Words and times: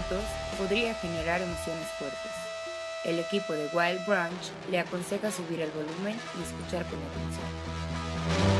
minutos 0.00 0.24
podría 0.58 0.94
generar 0.94 1.42
emociones 1.42 1.86
fuertes. 1.98 2.32
El 3.04 3.18
equipo 3.18 3.52
de 3.52 3.68
Wild 3.72 4.04
Branch 4.06 4.52
le 4.70 4.78
aconseja 4.78 5.30
subir 5.30 5.60
el 5.60 5.70
volumen 5.70 6.16
y 6.38 6.42
escuchar 6.42 6.84
con 6.86 6.98
atención. 6.98 8.59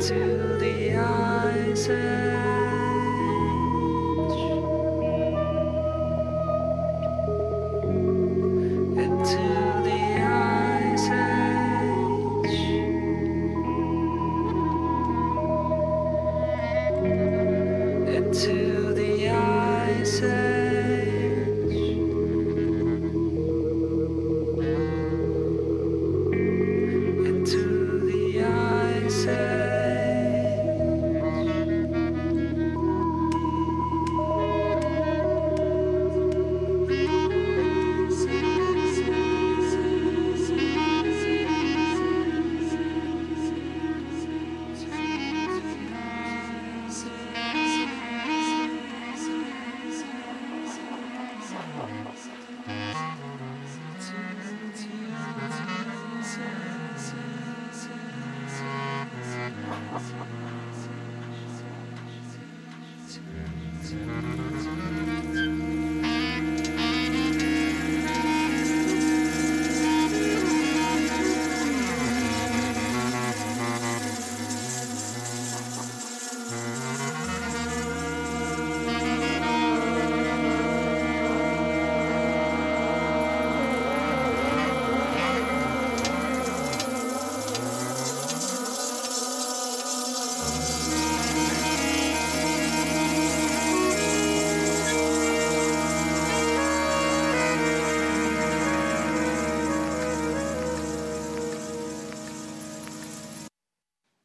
to 0.00 0.56
the 0.58 0.96
eyes. 0.96 2.29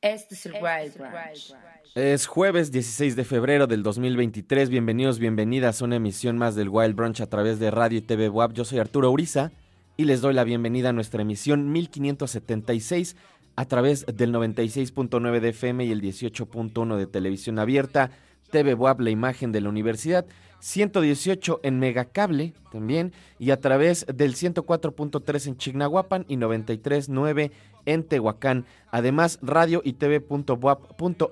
Este 0.05 0.35
es 0.35 0.45
el 0.45 0.53
Wild 0.53 0.99
Branch. 0.99 1.55
Es 1.95 2.27
jueves 2.27 2.71
16 2.71 3.15
de 3.15 3.23
febrero 3.23 3.65
del 3.65 3.81
2023. 3.81 4.69
Bienvenidos, 4.69 5.17
bienvenidas 5.17 5.81
a 5.81 5.85
una 5.85 5.95
emisión 5.95 6.37
más 6.37 6.53
del 6.53 6.69
Wild 6.69 6.93
Brunch 6.95 7.21
a 7.21 7.25
través 7.25 7.57
de 7.57 7.71
Radio 7.71 7.97
y 7.97 8.01
TV 8.03 8.29
WAP. 8.29 8.53
Yo 8.53 8.65
soy 8.65 8.77
Arturo 8.77 9.09
Uriza 9.09 9.51
y 9.97 10.05
les 10.05 10.21
doy 10.21 10.35
la 10.35 10.43
bienvenida 10.43 10.89
a 10.89 10.93
nuestra 10.93 11.23
emisión 11.23 11.71
1576 11.71 13.15
a 13.55 13.65
través 13.65 14.05
del 14.05 14.31
96.9 14.31 15.39
de 15.39 15.49
FM 15.49 15.85
y 15.85 15.91
el 15.91 16.03
18.1 16.03 16.97
de 16.97 17.07
televisión 17.07 17.57
abierta. 17.57 18.11
TV 18.51 18.75
WAP, 18.75 18.99
la 18.99 19.09
imagen 19.09 19.51
de 19.51 19.61
la 19.61 19.69
universidad. 19.69 20.27
118 20.59 21.61
en 21.63 21.79
Megacable 21.79 22.53
también 22.71 23.11
y 23.39 23.51
a 23.51 23.59
través 23.59 24.05
del 24.07 24.35
104.3 24.35 25.47
en 25.47 25.57
Chignahuapan 25.57 26.25
y 26.27 26.37
93.9 26.37 27.51
en 27.85 28.03
Tehuacán. 28.03 28.65
Además, 28.91 29.39
radio 29.41 29.81
y 29.83 29.93
tv.wap.mx 29.93 31.31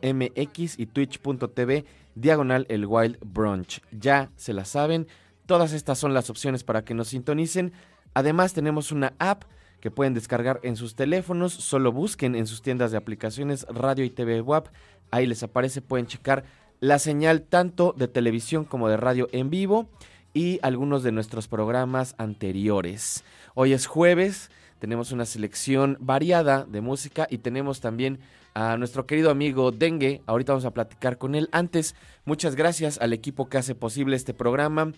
y 0.80 0.86
twitch.tv 0.86 1.86
diagonal 2.16 2.66
el 2.70 2.86
Wild 2.86 3.18
Brunch. 3.22 3.82
Ya 3.92 4.32
se 4.36 4.54
la 4.54 4.66
saben, 4.66 5.08
todas 5.46 5.74
estas 5.74 5.98
son 6.00 6.14
las 6.14 6.30
opciones 6.30 6.64
para 6.64 6.84
que 6.84 6.94
nos 6.94 7.10
sintonicen. 7.10 7.74
Además, 8.14 8.54
tenemos 8.54 8.92
una 8.92 9.14
app 9.20 9.44
que 9.84 9.92
pueden 9.92 10.14
descargar 10.14 10.60
en 10.64 10.78
sus 10.78 10.96
teléfonos. 10.96 11.52
Solo 11.52 11.92
busquen 11.92 12.36
en 12.36 12.48
sus 12.48 12.62
tiendas 12.62 12.92
de 12.92 12.98
aplicaciones 12.98 13.66
Radio 13.70 14.06
y 14.06 14.10
TV 14.10 14.40
WAP. 14.40 14.68
Ahí 15.12 15.26
les 15.26 15.44
aparece, 15.44 15.82
pueden 15.82 16.08
checar 16.08 16.46
la 16.80 17.00
señal 17.00 17.42
tanto 17.44 17.94
de 17.98 18.08
televisión 18.08 18.66
como 18.66 18.88
de 18.88 18.98
radio 18.98 19.28
en 19.32 19.50
vivo 19.50 19.90
y 20.34 20.60
algunos 20.64 21.04
de 21.04 21.12
nuestros 21.12 21.48
programas 21.48 22.16
anteriores. 22.18 23.24
Hoy 23.56 23.74
es 23.74 23.86
jueves, 23.86 24.52
tenemos 24.84 25.14
una 25.14 25.26
selección 25.26 25.96
variada 26.02 26.66
de 26.66 26.82
música 26.82 27.26
y 27.30 27.38
tenemos 27.38 27.80
también 27.80 28.20
a 28.54 28.76
nuestro 28.76 29.08
querido 29.08 29.32
amigo 29.32 29.72
Dengue. 29.72 30.22
Ahorita 30.26 30.52
vamos 30.52 30.66
a 30.66 30.74
platicar 30.74 31.18
con 31.18 31.36
él. 31.36 31.48
Antes, 31.54 31.96
muchas 32.26 32.58
gracias 32.58 32.98
al 33.00 33.14
equipo 33.14 33.48
que 33.48 33.58
hace 33.58 33.76
posible 33.76 34.18
este 34.18 34.34
programa. 34.34 34.92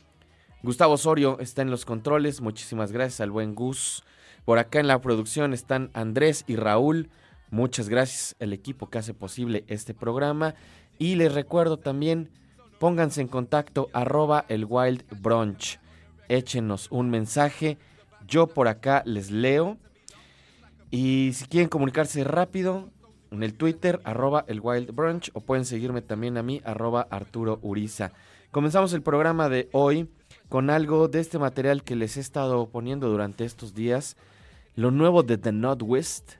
Gustavo 0.63 0.95
Osorio 0.95 1.37
está 1.39 1.61
en 1.61 1.69
los 1.69 1.85
controles. 1.85 2.41
Muchísimas 2.41 2.91
gracias 2.91 3.21
al 3.21 3.29
buen 3.29 3.53
Gus. 3.53 4.03
Por 4.43 4.57
acá 4.57 4.79
en 4.79 4.87
la 4.87 4.99
producción 5.01 5.53
están 5.53 5.91
Andrés 5.93 6.45
y 6.47 6.55
Raúl. 6.55 7.11
Muchas 7.51 7.87
gracias 7.87 8.35
al 8.39 8.53
equipo 8.53 8.89
que 8.89 8.97
hace 8.97 9.13
posible 9.13 9.65
este 9.67 9.93
programa. 9.93 10.55
Y 10.97 11.13
les 11.13 11.31
recuerdo 11.31 11.77
también, 11.77 12.31
pónganse 12.79 13.21
en 13.21 13.27
contacto 13.27 13.89
arroba 13.93 14.45
el 14.49 14.65
Wild 14.67 15.03
Brunch. 15.21 15.79
Échenos 16.27 16.87
un 16.89 17.11
mensaje. 17.11 17.77
Yo 18.27 18.47
por 18.47 18.67
acá 18.67 19.03
les 19.05 19.31
leo. 19.31 19.77
Y 20.91 21.31
si 21.33 21.45
quieren 21.45 21.69
comunicarse 21.69 22.23
rápido, 22.23 22.89
en 23.31 23.43
el 23.43 23.53
Twitter, 23.53 23.99
arroba 24.03 24.45
el 24.47 24.61
Wild 24.61 24.91
Brunch, 24.95 25.29
o 25.33 25.41
pueden 25.41 25.65
seguirme 25.65 26.01
también 26.01 26.37
a 26.37 26.43
mí, 26.43 26.61
arroba 26.63 27.07
Arturo 27.09 27.59
Uriza. 27.61 28.11
Comenzamos 28.51 28.93
el 28.93 29.01
programa 29.01 29.49
de 29.49 29.67
hoy 29.73 30.07
con 30.47 30.69
algo 30.69 31.07
de 31.07 31.19
este 31.19 31.39
material 31.39 31.83
que 31.83 31.95
les 31.95 32.17
he 32.17 32.21
estado 32.21 32.69
poniendo 32.69 33.09
durante 33.09 33.43
estos 33.43 33.73
días. 33.73 34.15
Lo 34.75 34.91
nuevo 34.91 35.23
de 35.23 35.37
The 35.37 35.51
Northwest. 35.51 36.33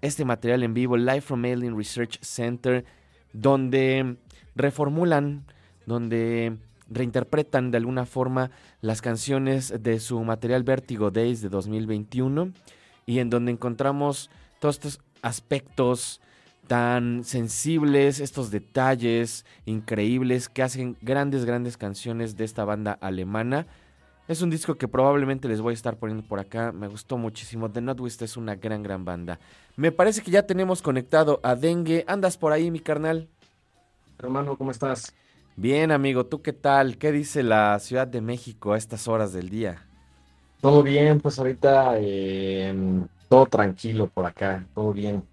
Este 0.00 0.24
material 0.24 0.62
en 0.62 0.74
vivo, 0.74 0.96
live 0.96 1.20
from 1.20 1.44
Alien 1.44 1.76
Research 1.76 2.20
Center, 2.22 2.84
donde 3.32 4.16
reformulan, 4.54 5.44
donde 5.86 6.56
reinterpretan 6.88 7.70
de 7.70 7.78
alguna 7.78 8.06
forma 8.06 8.50
las 8.80 9.02
canciones 9.02 9.74
de 9.82 10.00
su 10.00 10.20
material 10.22 10.62
Vertigo 10.62 11.10
Days 11.10 11.40
de 11.40 11.48
2021 11.48 12.52
y 13.06 13.18
en 13.20 13.30
donde 13.30 13.52
encontramos 13.52 14.30
todos 14.60 14.76
estos 14.76 15.00
aspectos 15.22 16.20
tan 16.66 17.24
sensibles, 17.24 18.20
estos 18.20 18.50
detalles 18.50 19.44
increíbles 19.64 20.48
que 20.48 20.62
hacen 20.62 20.96
grandes, 21.00 21.44
grandes 21.44 21.76
canciones 21.76 22.36
de 22.36 22.44
esta 22.44 22.64
banda 22.64 22.92
alemana. 23.00 23.66
Es 24.28 24.42
un 24.42 24.50
disco 24.50 24.74
que 24.74 24.86
probablemente 24.86 25.48
les 25.48 25.62
voy 25.62 25.70
a 25.70 25.74
estar 25.74 25.96
poniendo 25.96 26.22
por 26.22 26.38
acá. 26.38 26.70
Me 26.70 26.86
gustó 26.86 27.16
muchísimo. 27.16 27.70
The 27.70 27.80
Notwist 27.80 28.20
es 28.20 28.36
una 28.36 28.56
gran, 28.56 28.82
gran 28.82 29.06
banda. 29.06 29.38
Me 29.76 29.90
parece 29.90 30.20
que 30.20 30.30
ya 30.30 30.42
tenemos 30.42 30.82
conectado 30.82 31.40
a 31.42 31.54
Dengue. 31.54 32.04
¿Andas 32.06 32.36
por 32.36 32.52
ahí, 32.52 32.70
mi 32.70 32.80
carnal? 32.80 33.26
Hermano, 34.18 34.58
¿cómo 34.58 34.70
estás? 34.70 35.14
Bien, 35.58 35.90
amigo. 35.90 36.24
¿Tú 36.24 36.40
qué 36.40 36.54
tal? 36.54 36.96
¿Qué 36.96 37.12
dice 37.12 37.42
la 37.42 37.78
Ciudad 37.80 38.06
de 38.08 38.20
México 38.22 38.72
a 38.72 38.78
estas 38.78 39.08
horas 39.08 39.32
del 39.34 39.50
día? 39.50 39.86
Todo 40.60 40.82
bien, 40.82 41.20
pues 41.20 41.38
ahorita 41.38 41.94
eh, 41.98 42.74
todo 43.28 43.46
tranquilo 43.46 44.08
por 44.08 44.26
acá, 44.26 44.64
todo 44.74 44.92
bien. 44.92 45.28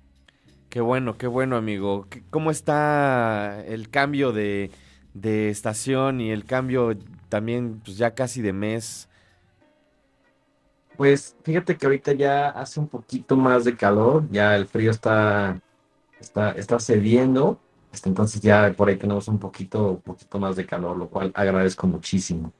Qué 0.69 0.81
bueno, 0.81 1.17
qué 1.17 1.27
bueno, 1.27 1.55
amigo. 1.57 2.07
¿Qué- 2.09 2.23
¿Cómo 2.29 2.51
está 2.51 3.63
el 3.65 3.89
cambio 3.89 4.31
de, 4.33 4.71
de 5.13 5.49
estación 5.49 6.19
y 6.21 6.31
el 6.31 6.45
cambio 6.45 6.97
también, 7.29 7.79
pues 7.83 7.97
ya 7.97 8.13
casi 8.15 8.41
de 8.41 8.53
mes? 8.53 9.07
Pues 10.97 11.35
fíjate 11.43 11.77
que 11.77 11.85
ahorita 11.85 12.13
ya 12.13 12.49
hace 12.49 12.79
un 12.79 12.87
poquito 12.87 13.35
más 13.35 13.65
de 13.65 13.75
calor, 13.75 14.27
ya 14.31 14.55
el 14.55 14.65
frío 14.65 14.91
está, 14.91 15.59
está, 16.19 16.51
está 16.53 16.79
cediendo, 16.79 17.59
entonces 18.05 18.41
ya 18.41 18.73
por 18.75 18.89
ahí 18.89 18.97
tenemos 18.97 19.27
un 19.27 19.39
poquito, 19.39 20.01
poquito 20.03 20.39
más 20.39 20.55
de 20.55 20.65
calor, 20.65 20.97
lo 20.97 21.07
cual 21.07 21.31
agradezco 21.33 21.87
muchísimo. 21.87 22.51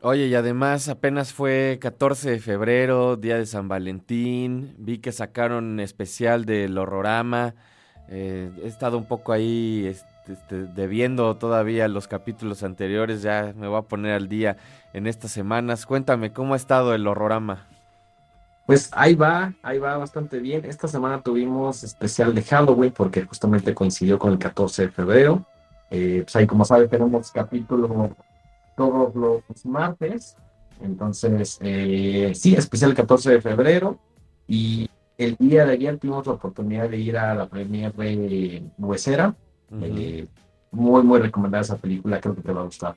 Oye, 0.00 0.26
y 0.26 0.34
además 0.34 0.88
apenas 0.88 1.32
fue 1.32 1.78
14 1.80 2.30
de 2.30 2.40
febrero, 2.40 3.16
día 3.16 3.36
de 3.38 3.46
San 3.46 3.68
Valentín. 3.68 4.74
Vi 4.78 4.98
que 4.98 5.12
sacaron 5.12 5.78
especial 5.78 6.44
del 6.44 6.76
Horrorama. 6.76 7.54
Eh, 8.08 8.50
he 8.64 8.66
estado 8.66 8.98
un 8.98 9.06
poco 9.06 9.32
ahí 9.32 9.86
este, 9.86 10.12
este, 10.28 10.64
debiendo 10.66 11.36
todavía 11.36 11.88
los 11.88 12.08
capítulos 12.08 12.62
anteriores. 12.62 13.22
Ya 13.22 13.54
me 13.56 13.68
voy 13.68 13.78
a 13.78 13.82
poner 13.82 14.12
al 14.14 14.28
día 14.28 14.56
en 14.92 15.06
estas 15.06 15.30
semanas. 15.30 15.86
Cuéntame, 15.86 16.32
¿cómo 16.32 16.54
ha 16.54 16.56
estado 16.56 16.94
el 16.94 17.06
Horrorama? 17.06 17.68
Pues 18.66 18.90
ahí 18.92 19.14
va, 19.14 19.52
ahí 19.62 19.78
va 19.78 19.96
bastante 19.96 20.38
bien. 20.38 20.64
Esta 20.64 20.86
semana 20.88 21.20
tuvimos 21.20 21.82
especial 21.82 22.34
de 22.34 22.42
Halloween 22.42 22.92
porque 22.92 23.22
justamente 23.24 23.74
coincidió 23.74 24.18
con 24.18 24.32
el 24.32 24.38
14 24.38 24.82
de 24.82 24.90
febrero. 24.90 25.44
Eh, 25.90 26.22
pues 26.24 26.36
ahí, 26.36 26.46
como 26.46 26.64
sabe, 26.64 26.88
tenemos 26.88 27.30
capítulo 27.32 28.14
todos 28.76 29.14
los 29.14 29.66
martes. 29.66 30.36
Entonces, 30.80 31.58
eh, 31.60 32.32
sí, 32.34 32.54
especial 32.54 32.90
el 32.90 32.96
14 32.96 33.32
de 33.32 33.40
febrero. 33.40 33.98
Y 34.46 34.88
el 35.18 35.36
día 35.36 35.64
de 35.66 35.72
ayer 35.72 35.98
tuvimos 35.98 36.26
la 36.26 36.34
oportunidad 36.34 36.88
de 36.88 36.98
ir 36.98 37.18
a 37.18 37.34
la 37.34 37.48
premier 37.48 37.92
de 37.92 38.62
Huesera. 38.78 39.34
Ujú. 39.70 39.84
Eh, 39.84 40.26
muy, 40.70 41.02
muy 41.02 41.20
recomendada 41.20 41.62
esa 41.62 41.76
película, 41.76 42.20
creo 42.20 42.34
que 42.34 42.42
te 42.42 42.52
va 42.52 42.62
a 42.62 42.64
gustar. 42.64 42.96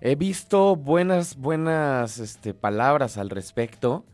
He 0.00 0.14
visto 0.14 0.76
buenas, 0.76 1.36
buenas 1.36 2.18
este, 2.18 2.54
palabras 2.54 3.18
al 3.18 3.30
respecto. 3.30 4.04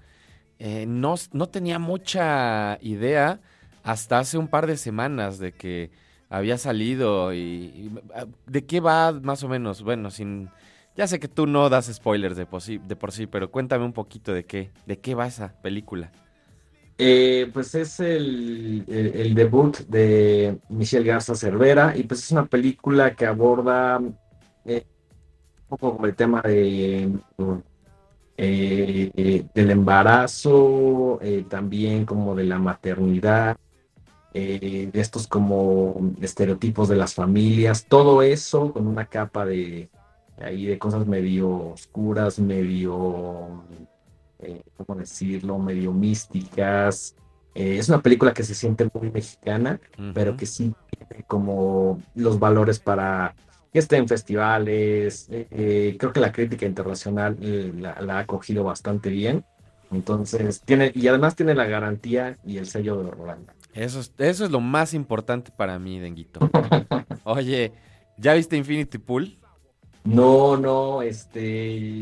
Eh, 0.58 0.86
no, 0.86 1.14
no 1.32 1.48
tenía 1.48 1.78
mucha 1.78 2.78
idea 2.80 3.40
hasta 3.82 4.18
hace 4.18 4.38
un 4.38 4.48
par 4.48 4.66
de 4.66 4.76
semanas 4.76 5.38
de 5.38 5.52
que 5.52 5.90
había 6.30 6.58
salido 6.58 7.34
y, 7.34 7.90
ah, 8.14 8.26
de 8.46 8.64
qué 8.64 8.80
va 8.80 9.12
más 9.12 9.42
o 9.42 9.48
menos. 9.48 9.82
Bueno, 9.82 10.10
sin 10.10 10.48
ya 10.96 11.06
sé 11.06 11.18
que 11.18 11.28
tú 11.28 11.46
no 11.46 11.68
das 11.68 11.86
spoilers 11.92 12.36
de 12.36 12.46
por 12.46 12.62
sí, 12.62 12.78
de 12.78 12.96
por 12.96 13.12
sí 13.12 13.26
pero 13.26 13.50
cuéntame 13.50 13.84
un 13.84 13.92
poquito 13.92 14.32
de 14.32 14.44
qué 14.44 14.70
de 14.86 14.98
qué 14.98 15.14
va 15.14 15.26
esa 15.26 15.52
película. 15.60 16.10
Eh, 16.96 17.50
pues 17.52 17.74
es 17.74 17.98
el, 17.98 18.84
debut 19.34 19.78
de 19.88 20.58
Michelle 20.68 21.04
Garza 21.04 21.34
Cervera 21.34 21.96
y 21.96 22.04
pues 22.04 22.22
es 22.22 22.30
una 22.30 22.46
película 22.46 23.16
que 23.16 23.26
aborda 23.26 24.00
eh, 24.64 24.86
un 25.68 25.78
poco 25.78 26.06
el 26.06 26.14
tema 26.14 26.40
de 26.42 27.10
eh, 28.36 29.44
del 29.54 29.70
embarazo, 29.70 31.18
eh, 31.22 31.44
también 31.48 32.04
como 32.04 32.34
de 32.34 32.44
la 32.44 32.58
maternidad, 32.58 33.56
eh, 34.32 34.90
de 34.92 35.00
estos 35.00 35.28
como 35.28 36.12
estereotipos 36.20 36.88
de 36.88 36.96
las 36.96 37.14
familias, 37.14 37.86
todo 37.88 38.22
eso 38.22 38.72
con 38.72 38.88
una 38.88 39.06
capa 39.06 39.46
de 39.46 39.88
ahí 40.42 40.66
de 40.66 40.78
cosas 40.78 41.06
medio 41.06 41.48
oscuras, 41.72 42.40
medio, 42.40 43.62
¿cómo 44.76 44.98
decirlo?, 44.98 45.58
medio 45.58 45.92
místicas. 45.92 47.14
Es 47.54 47.88
una 47.88 48.02
película 48.02 48.34
que 48.34 48.42
se 48.42 48.56
siente 48.56 48.90
muy 48.92 49.12
mexicana, 49.12 49.80
uh 49.96 50.02
-huh. 50.02 50.12
pero 50.12 50.36
que 50.36 50.46
sí 50.46 50.74
tiene 50.90 51.22
como 51.24 52.02
los 52.16 52.40
valores 52.40 52.80
para 52.80 53.36
que 53.74 53.80
esté 53.80 53.96
en 53.96 54.06
festivales. 54.06 55.26
Eh, 55.30 55.96
creo 55.98 56.12
que 56.12 56.20
la 56.20 56.30
crítica 56.30 56.64
internacional 56.64 57.36
eh, 57.42 57.72
la, 57.76 58.00
la, 58.00 58.18
ha 58.18 58.20
acogido 58.20 58.62
bastante 58.62 59.10
bien. 59.10 59.44
Entonces, 59.90 60.60
tiene, 60.60 60.92
y 60.94 61.08
además 61.08 61.34
tiene 61.34 61.56
la 61.56 61.64
garantía 61.64 62.38
y 62.46 62.58
el 62.58 62.66
sello 62.66 63.02
de 63.02 63.10
Rolando. 63.10 63.52
Eso 63.74 63.98
es, 63.98 64.12
eso 64.18 64.44
es 64.44 64.52
lo 64.52 64.60
más 64.60 64.94
importante 64.94 65.50
para 65.50 65.76
mí, 65.80 65.98
Denguito. 65.98 66.38
Oye, 67.24 67.72
¿ya 68.16 68.34
viste 68.34 68.56
Infinity 68.56 68.98
Pool? 68.98 69.36
No, 70.04 70.56
no, 70.56 71.02
este, 71.02 71.40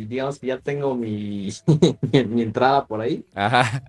digamos 0.06 0.38
que 0.38 0.48
ya 0.48 0.58
tengo 0.58 0.94
mi, 0.94 1.48
mi, 2.12 2.24
mi 2.26 2.42
entrada 2.42 2.84
por 2.86 3.00
ahí. 3.00 3.24
Ajá. 3.34 3.82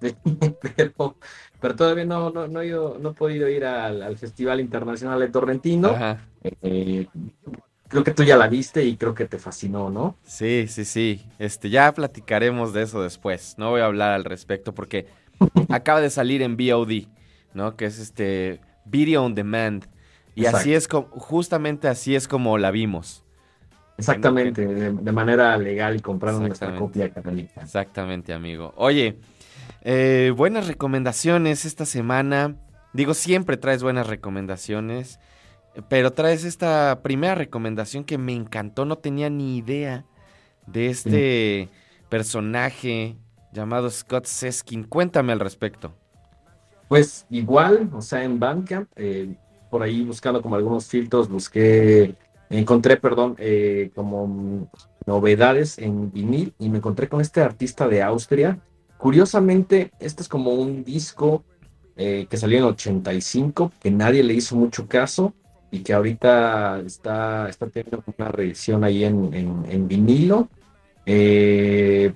Pero, 0.76 1.16
pero 1.60 1.74
todavía 1.74 2.04
no, 2.04 2.30
no, 2.30 2.46
no, 2.46 2.60
he, 2.60 2.68
ido, 2.68 2.98
no 3.00 3.10
he 3.10 3.14
podido 3.14 3.48
ir 3.48 3.64
al, 3.64 4.02
al 4.02 4.16
Festival 4.16 4.60
Internacional 4.60 5.18
de 5.18 5.28
Torrentino. 5.28 5.88
Ajá. 5.88 6.18
Eh, 6.62 7.06
creo 7.88 8.04
que 8.04 8.12
tú 8.12 8.22
ya 8.22 8.36
la 8.36 8.48
viste 8.48 8.84
y 8.84 8.96
creo 8.96 9.14
que 9.14 9.24
te 9.24 9.38
fascinó, 9.38 9.90
¿no? 9.90 10.16
Sí, 10.22 10.66
sí, 10.68 10.84
sí. 10.84 11.26
Este, 11.38 11.70
ya 11.70 11.92
platicaremos 11.92 12.72
de 12.72 12.82
eso 12.82 13.02
después. 13.02 13.56
No 13.58 13.70
voy 13.70 13.80
a 13.80 13.86
hablar 13.86 14.12
al 14.12 14.24
respecto 14.24 14.74
porque 14.74 15.06
acaba 15.68 16.00
de 16.00 16.10
salir 16.10 16.42
en 16.42 16.56
VOD, 16.56 17.08
¿no? 17.54 17.76
Que 17.76 17.86
es 17.86 17.98
este 17.98 18.60
Video 18.84 19.24
on 19.24 19.34
Demand. 19.34 19.86
Y 20.34 20.42
Exacto. 20.42 20.58
así 20.58 20.74
es 20.74 20.86
como, 20.86 21.08
justamente 21.08 21.88
así 21.88 22.14
es 22.14 22.28
como 22.28 22.58
la 22.58 22.70
vimos. 22.70 23.24
Exactamente, 23.96 24.64
de, 24.64 24.92
de, 24.92 25.12
manera 25.12 25.58
legal 25.58 25.96
y 25.96 26.00
comprando 26.00 26.40
nuestra 26.40 26.76
copia 26.76 27.10
católica. 27.10 27.62
Exactamente, 27.62 28.32
amigo. 28.32 28.72
Oye, 28.76 29.18
eh, 29.90 30.34
buenas 30.36 30.66
recomendaciones 30.66 31.64
esta 31.64 31.86
semana. 31.86 32.56
Digo, 32.92 33.14
siempre 33.14 33.56
traes 33.56 33.82
buenas 33.82 34.06
recomendaciones, 34.06 35.18
pero 35.88 36.12
traes 36.12 36.44
esta 36.44 37.00
primera 37.02 37.34
recomendación 37.34 38.04
que 38.04 38.18
me 38.18 38.34
encantó, 38.34 38.84
no 38.84 38.98
tenía 38.98 39.30
ni 39.30 39.56
idea 39.56 40.04
de 40.66 40.88
este 40.88 41.70
sí. 41.70 41.78
personaje 42.10 43.16
llamado 43.54 43.88
Scott 43.88 44.26
Seskin. 44.26 44.84
Cuéntame 44.84 45.32
al 45.32 45.40
respecto. 45.40 45.94
Pues 46.88 47.24
igual, 47.30 47.88
o 47.94 48.02
sea, 48.02 48.24
en 48.24 48.38
Bandcamp, 48.38 48.90
eh, 48.94 49.36
por 49.70 49.82
ahí 49.82 50.04
buscando 50.04 50.42
como 50.42 50.56
algunos 50.56 50.86
filtros, 50.86 51.30
busqué 51.30 52.14
encontré, 52.50 52.98
perdón, 52.98 53.36
eh, 53.38 53.90
como 53.94 54.70
novedades 55.06 55.78
en 55.78 56.12
vinil 56.12 56.52
y 56.58 56.68
me 56.68 56.76
encontré 56.76 57.08
con 57.08 57.22
este 57.22 57.40
artista 57.40 57.88
de 57.88 58.02
Austria. 58.02 58.58
Curiosamente, 58.98 59.92
este 60.00 60.22
es 60.22 60.28
como 60.28 60.52
un 60.52 60.84
disco 60.84 61.44
eh, 61.96 62.26
que 62.28 62.36
salió 62.36 62.58
en 62.58 62.64
85, 62.64 63.72
que 63.80 63.90
nadie 63.90 64.22
le 64.22 64.34
hizo 64.34 64.56
mucho 64.56 64.86
caso 64.86 65.34
y 65.70 65.80
que 65.80 65.92
ahorita 65.92 66.80
está, 66.80 67.48
está 67.48 67.66
teniendo 67.68 68.02
una 68.16 68.28
reedición 68.28 68.84
ahí 68.84 69.04
en, 69.04 69.32
en, 69.34 69.64
en 69.68 69.88
vinilo. 69.88 70.48
Eh, 71.06 72.12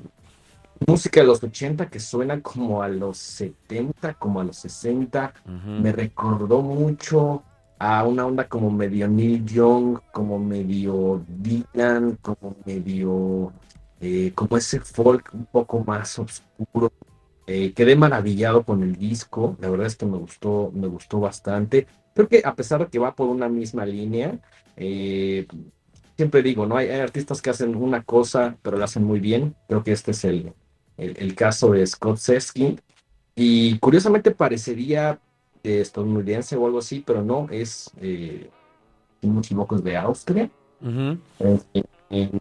música 0.87 1.21
de 1.21 1.27
los 1.27 1.43
80 1.43 1.89
que 1.89 2.01
suena 2.01 2.41
como 2.41 2.83
a 2.83 2.89
los 2.89 3.19
70, 3.19 4.15
como 4.15 4.41
a 4.41 4.45
los 4.45 4.57
60. 4.57 5.35
Uh 5.47 5.51
-huh. 5.51 5.81
Me 5.81 5.93
recordó 5.93 6.63
mucho 6.63 7.43
a 7.79 8.05
una 8.05 8.27
onda 8.27 8.49
como 8.49 8.71
medio 8.71 9.09
Neil 9.09 9.45
Young, 9.45 9.99
como 10.13 10.39
medio 10.39 11.25
Dylan, 11.27 12.17
como 12.23 12.55
medio, 12.65 13.53
eh, 14.03 14.33
como 14.35 14.57
ese 14.57 14.81
folk 14.81 15.31
un 15.33 15.47
poco 15.47 15.83
más 15.85 16.19
oscuro. 16.19 16.93
Eh, 17.47 17.73
quedé 17.73 17.97
maravillado 17.97 18.65
con 18.65 18.83
el 18.83 18.97
disco, 18.97 19.57
la 19.61 19.71
verdad 19.71 19.87
es 19.87 19.97
que 19.97 20.07
me 20.07 20.19
gustó, 20.19 20.71
me 20.75 20.89
gustó 20.89 21.21
bastante. 21.21 21.87
Creo 22.15 22.29
que 22.29 22.43
a 22.45 22.55
pesar 22.55 22.81
de 22.81 22.87
que 22.89 22.99
va 22.99 23.15
por 23.15 23.29
una 23.29 23.49
misma 23.49 23.87
línea, 23.87 24.39
eh, 24.77 25.47
siempre 26.17 26.43
digo, 26.43 26.67
¿no? 26.67 26.77
Hay, 26.77 26.89
hay, 26.89 27.01
artistas 27.01 27.41
que 27.41 27.51
hacen 27.51 27.75
una 27.77 28.03
cosa, 28.03 28.57
pero 28.63 28.77
lo 28.77 28.85
hacen 28.85 29.05
muy 29.05 29.21
bien. 29.21 29.55
Creo 29.69 29.83
que 29.83 29.93
este 29.93 30.11
es 30.11 30.25
el, 30.25 30.53
el, 30.97 31.17
el 31.19 31.35
caso 31.35 31.71
de 31.71 31.87
Scott 31.87 32.19
Seskin. 32.19 32.81
Y 33.35 33.79
curiosamente 33.79 34.31
parecería 34.33 35.19
eh, 35.65 35.81
estadounidense 35.81 36.57
o 36.57 36.67
algo 36.67 36.79
así, 36.81 37.03
pero 37.07 37.23
no, 37.23 37.47
es, 37.51 37.91
eh, 38.01 38.51
si 39.21 39.27
no 39.29 39.35
me 39.35 39.41
equivoco, 39.41 39.77
es 39.77 39.85
de 39.85 39.97
Austria. 39.97 40.51
Uh 40.81 40.89
-huh. 40.89 42.41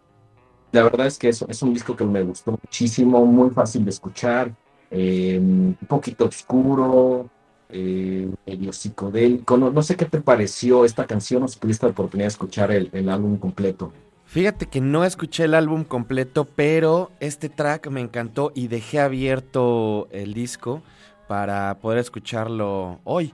La 0.72 0.84
verdad 0.84 1.08
es 1.08 1.18
que 1.18 1.30
es, 1.30 1.62
un 1.62 1.74
disco 1.74 1.96
que 1.96 2.06
me 2.06 2.24
gustó 2.24 2.52
muchísimo, 2.52 3.26
muy 3.26 3.50
fácil 3.50 3.84
de 3.84 3.92
escuchar, 3.92 4.54
eh, 4.90 5.38
un 5.40 5.78
poquito 5.88 6.26
oscuro, 6.26 7.30
eh, 7.70 8.30
medio 8.46 8.72
psicodélico. 8.72 9.58
No, 9.58 9.82
sé 9.82 9.96
qué 9.96 10.06
te 10.06 10.22
pareció 10.22 10.86
esta 10.86 11.06
canción 11.06 11.44
o 11.44 11.48
si 11.48 11.60
tuviste 11.60 11.86
la 11.86 11.92
oportunidad 11.92 12.26
de 12.26 12.32
escuchar 12.32 12.72
el, 12.72 13.10
álbum 13.10 13.38
completo. 13.38 13.92
Fíjate 14.26 14.68
que 14.68 14.80
no 14.80 15.04
escuché 15.04 15.44
el 15.44 15.56
álbum 15.56 15.84
completo, 15.84 16.46
pero 16.46 17.12
este 17.20 17.50
track 17.50 17.88
me 17.90 18.00
encantó 18.00 18.54
y 18.56 18.70
dejé 18.70 19.02
abierto 19.02 20.08
el 20.12 20.34
disco 20.34 20.82
para 21.28 21.80
poder 21.80 22.00
escucharlo 22.00 23.00
hoy. 23.04 23.34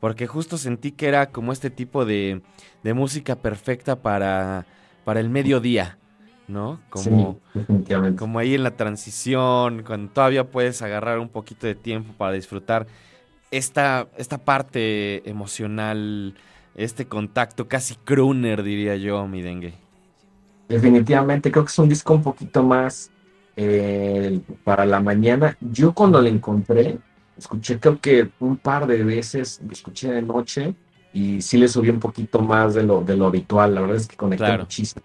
Porque 0.00 0.26
justo 0.26 0.56
sentí 0.56 0.92
que 0.92 1.08
era 1.08 1.26
como 1.26 1.52
este 1.52 1.68
tipo 1.68 2.06
de, 2.06 2.40
música 2.82 3.36
perfecta 3.36 3.96
para 3.96 4.64
el 5.06 5.28
mediodía, 5.28 5.98
¿no? 6.50 6.80
Como, 6.90 7.38
sí, 7.54 8.14
como 8.16 8.38
ahí 8.38 8.54
en 8.54 8.62
la 8.62 8.76
transición, 8.76 9.82
cuando 9.86 10.12
todavía 10.12 10.50
puedes 10.50 10.82
agarrar 10.82 11.18
un 11.18 11.28
poquito 11.28 11.66
de 11.66 11.74
tiempo 11.74 12.12
para 12.16 12.32
disfrutar 12.32 12.86
esta, 13.50 14.08
esta 14.16 14.38
parte 14.38 15.28
emocional, 15.28 16.34
este 16.74 17.06
contacto 17.06 17.68
casi 17.68 17.94
crooner, 17.96 18.62
diría 18.62 18.96
yo, 18.96 19.26
mi 19.26 19.42
dengue. 19.42 19.74
Definitivamente, 20.68 21.50
creo 21.50 21.64
que 21.64 21.70
es 21.70 21.78
un 21.78 21.88
disco 21.88 22.14
un 22.14 22.22
poquito 22.22 22.62
más 22.62 23.10
eh, 23.56 24.40
para 24.62 24.84
la 24.86 25.00
mañana. 25.00 25.56
Yo 25.60 25.92
cuando 25.92 26.20
lo 26.20 26.28
encontré, 26.28 26.98
escuché 27.36 27.80
creo 27.80 28.00
que 28.00 28.30
un 28.38 28.56
par 28.56 28.86
de 28.86 29.02
veces, 29.02 29.60
lo 29.64 29.72
escuché 29.72 30.12
de 30.12 30.22
noche 30.22 30.74
y 31.12 31.42
sí 31.42 31.58
le 31.58 31.66
subí 31.66 31.90
un 31.90 31.98
poquito 31.98 32.40
más 32.40 32.74
de 32.74 32.84
lo, 32.84 33.02
de 33.02 33.16
lo 33.16 33.26
habitual, 33.26 33.74
la 33.74 33.80
verdad 33.80 33.96
es 33.96 34.06
que 34.06 34.16
conecté 34.16 34.44
claro. 34.44 34.62
muchísimo. 34.62 35.04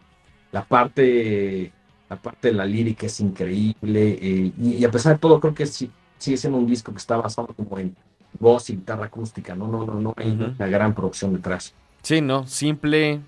La 0.55 0.63
parte, 0.63 1.69
la 2.09 2.15
parte 2.15 2.47
de 2.47 2.53
la 2.53 2.65
lírica 2.65 3.07
es 3.07 3.19
increíble 3.19 4.17
eh, 4.21 4.53
y, 4.57 4.75
y, 4.75 4.85
a 4.85 4.89
pesar 4.89 5.11
de 5.11 5.19
todo 5.19 5.41
creo 5.41 5.53
que 5.53 5.65
sí, 5.65 5.91
sigue 6.17 6.37
siendo 6.37 6.57
un 6.57 6.65
disco 6.65 6.93
que 6.93 6.97
está 6.97 7.17
basado 7.17 7.47
como 7.47 7.77
en 7.77 7.93
voz 8.39 8.69
y 8.69 8.77
guitarra 8.77 9.07
acústica, 9.07 9.53
no, 9.53 9.67
no, 9.67 9.85
no, 9.85 9.99
no 9.99 10.13
hay 10.15 10.31
uh 10.31 10.35
-huh. 10.35 10.55
una 10.55 10.67
gran 10.67 10.95
producción 10.95 11.33
detrás. 11.33 11.73
Sí, 12.03 12.21
no, 12.21 12.47
simple, 12.47 13.19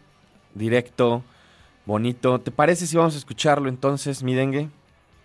directo, 0.56 1.22
bonito. 1.86 2.40
¿Te 2.40 2.50
parece 2.50 2.88
si 2.88 2.96
vamos 2.96 3.16
a 3.16 3.18
escucharlo 3.18 3.68
entonces, 3.68 4.24
mi 4.24 4.34
dengue? 4.34 4.70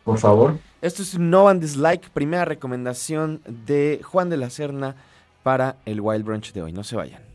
Por 0.02 0.18
favor. 0.18 0.58
Esto 0.80 1.02
es 1.02 1.16
No 1.16 1.46
and 1.46 1.60
Dislike, 1.62 2.10
primera 2.10 2.44
recomendación 2.44 3.42
de 3.46 4.00
Juan 4.02 4.28
de 4.28 4.38
la 4.38 4.50
Serna 4.50 4.96
para 5.44 5.76
el 5.86 6.00
Wild 6.00 6.24
Brunch 6.24 6.52
de 6.52 6.62
hoy. 6.62 6.72
No 6.72 6.82
se 6.82 6.96
vayan. 6.96 7.31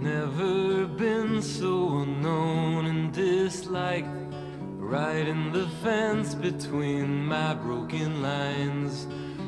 Never 0.00 0.86
been 0.86 1.42
so 1.42 2.04
known 2.04 2.86
and 2.86 3.12
disliked. 3.12 4.20
In 4.92 5.52
the 5.52 5.68
fence 5.84 6.34
between 6.34 7.24
my 7.24 7.54
broken 7.54 8.22
lines. 8.22 9.06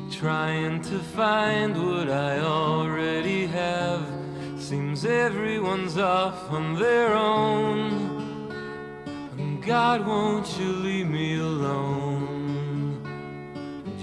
trying 0.09 0.81
to 0.83 0.99
find 0.99 1.75
what 1.75 2.09
I 2.09 2.39
already 2.39 3.47
have. 3.47 4.05
Seems 4.57 5.03
everyone's 5.03 5.97
off 5.97 6.49
on 6.51 6.79
their 6.79 7.13
own. 7.13 8.51
And 9.37 9.61
God, 9.61 10.05
won't 10.07 10.47
you 10.59 10.71
leave 10.71 11.09
me 11.09 11.39
alone? 11.39 13.01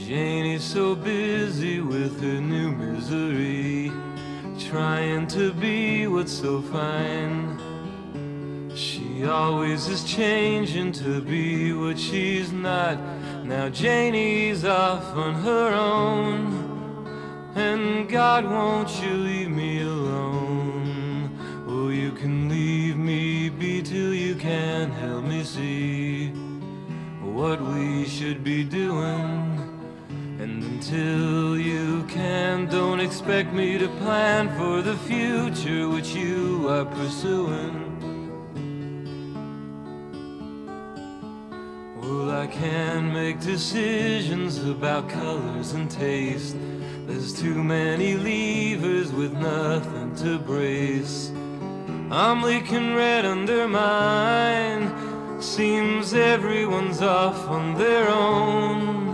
Janie's 0.04 0.64
so 0.64 0.94
busy 0.94 1.80
with 1.80 2.20
her 2.20 2.40
new 2.40 2.70
misery, 2.72 3.92
trying 4.70 5.26
to 5.26 5.52
be 5.54 6.06
what's 6.06 6.30
so 6.32 6.62
fine. 6.62 7.58
She 8.72 9.24
always 9.24 9.88
is 9.88 10.04
changing 10.04 10.92
to 10.92 11.20
be 11.20 11.72
what 11.72 11.98
she's 11.98 12.52
not. 12.52 12.96
Now 13.44 13.68
Janie's 13.68 14.64
off 14.64 15.04
on 15.16 15.34
her 15.34 15.74
own. 15.74 17.50
And 17.56 18.08
God, 18.08 18.44
won't 18.44 18.90
you 19.02 19.12
leave 19.12 19.50
me 19.50 19.82
alone? 19.82 21.36
Oh, 21.66 21.88
you 21.88 22.12
can 22.12 22.48
leave 22.48 22.96
me 22.96 23.48
be 23.48 23.82
till 23.82 24.14
you 24.14 24.36
can 24.36 24.92
help 24.92 25.24
me 25.24 25.42
see 25.42 26.28
what 27.20 27.60
we 27.60 28.04
should 28.04 28.44
be 28.44 28.62
doing. 28.62 29.49
Until 30.82 31.58
you 31.58 32.04
can, 32.04 32.64
don't 32.64 33.00
expect 33.00 33.52
me 33.52 33.76
to 33.76 33.86
plan 33.98 34.48
for 34.56 34.80
the 34.80 34.96
future 34.96 35.90
which 35.90 36.14
you 36.14 36.70
are 36.70 36.86
pursuing. 36.86 37.76
Well, 42.00 42.30
I 42.30 42.46
can 42.46 43.12
make 43.12 43.40
decisions 43.40 44.56
about 44.64 45.10
colors 45.10 45.74
and 45.74 45.90
taste. 45.90 46.56
There's 47.06 47.38
too 47.38 47.62
many 47.62 48.14
levers 48.16 49.12
with 49.12 49.34
nothing 49.34 50.14
to 50.24 50.38
brace. 50.38 51.30
I'm 52.10 52.40
leaking 52.40 52.94
red 52.94 53.26
under 53.26 53.68
mine. 53.68 55.42
Seems 55.42 56.14
everyone's 56.14 57.02
off 57.02 57.50
on 57.50 57.74
their 57.74 58.08
own. 58.08 59.09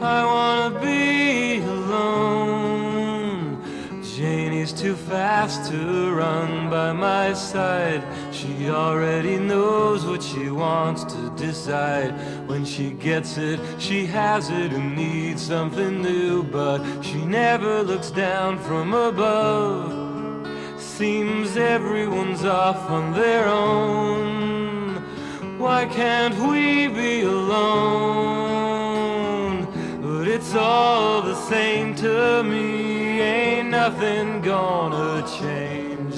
I 0.00 0.24
wanna 0.24 0.78
be 0.78 1.58
alone. 1.58 3.60
Janie's 4.00 4.72
too 4.72 4.94
fast 4.94 5.72
to 5.72 6.14
run 6.14 6.70
by 6.70 6.92
my 6.92 7.32
side. 7.32 8.04
She 8.30 8.70
already 8.70 9.38
knows 9.38 10.06
what 10.06 10.22
she 10.22 10.50
wants 10.50 11.02
to 11.02 11.30
decide. 11.36 12.14
When 12.48 12.64
she 12.64 12.92
gets 12.92 13.38
it, 13.38 13.58
she 13.80 14.06
has 14.06 14.50
it 14.50 14.72
and 14.72 14.94
needs 14.94 15.42
something 15.42 16.00
new. 16.00 16.44
But 16.44 16.80
she 17.02 17.24
never 17.24 17.82
looks 17.82 18.12
down 18.12 18.58
from 18.58 18.94
above. 18.94 19.92
Seems 20.80 21.56
everyone's 21.56 22.44
off 22.44 22.88
on 22.88 23.14
their 23.14 23.48
own. 23.48 25.02
Why 25.58 25.86
can't 25.86 26.38
we 26.48 26.86
be 26.86 27.22
alone? 27.22 28.57
All 30.70 31.22
the 31.22 31.34
same 31.34 31.94
to 31.94 32.42
me. 32.42 33.20
Ain't 33.20 33.70
nothing 33.70 34.42
gonna 34.42 35.26
change. 35.40 36.16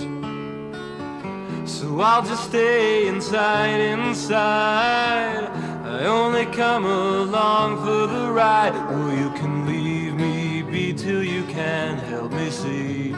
So 1.68 2.00
I'll 2.00 2.24
just 2.24 2.44
stay 2.48 3.06
inside, 3.06 3.80
inside. 3.94 5.44
I 5.84 6.04
only 6.06 6.46
come 6.46 6.84
along 6.84 7.68
for 7.84 8.02
the 8.14 8.32
ride. 8.32 8.74
Well, 8.90 9.12
you 9.22 9.30
can 9.38 9.66
leave 9.66 10.14
me 10.14 10.62
be 10.62 10.94
till 10.94 11.22
you 11.22 11.44
can 11.44 11.98
help 12.12 12.32
me 12.32 12.50
see 12.50 13.12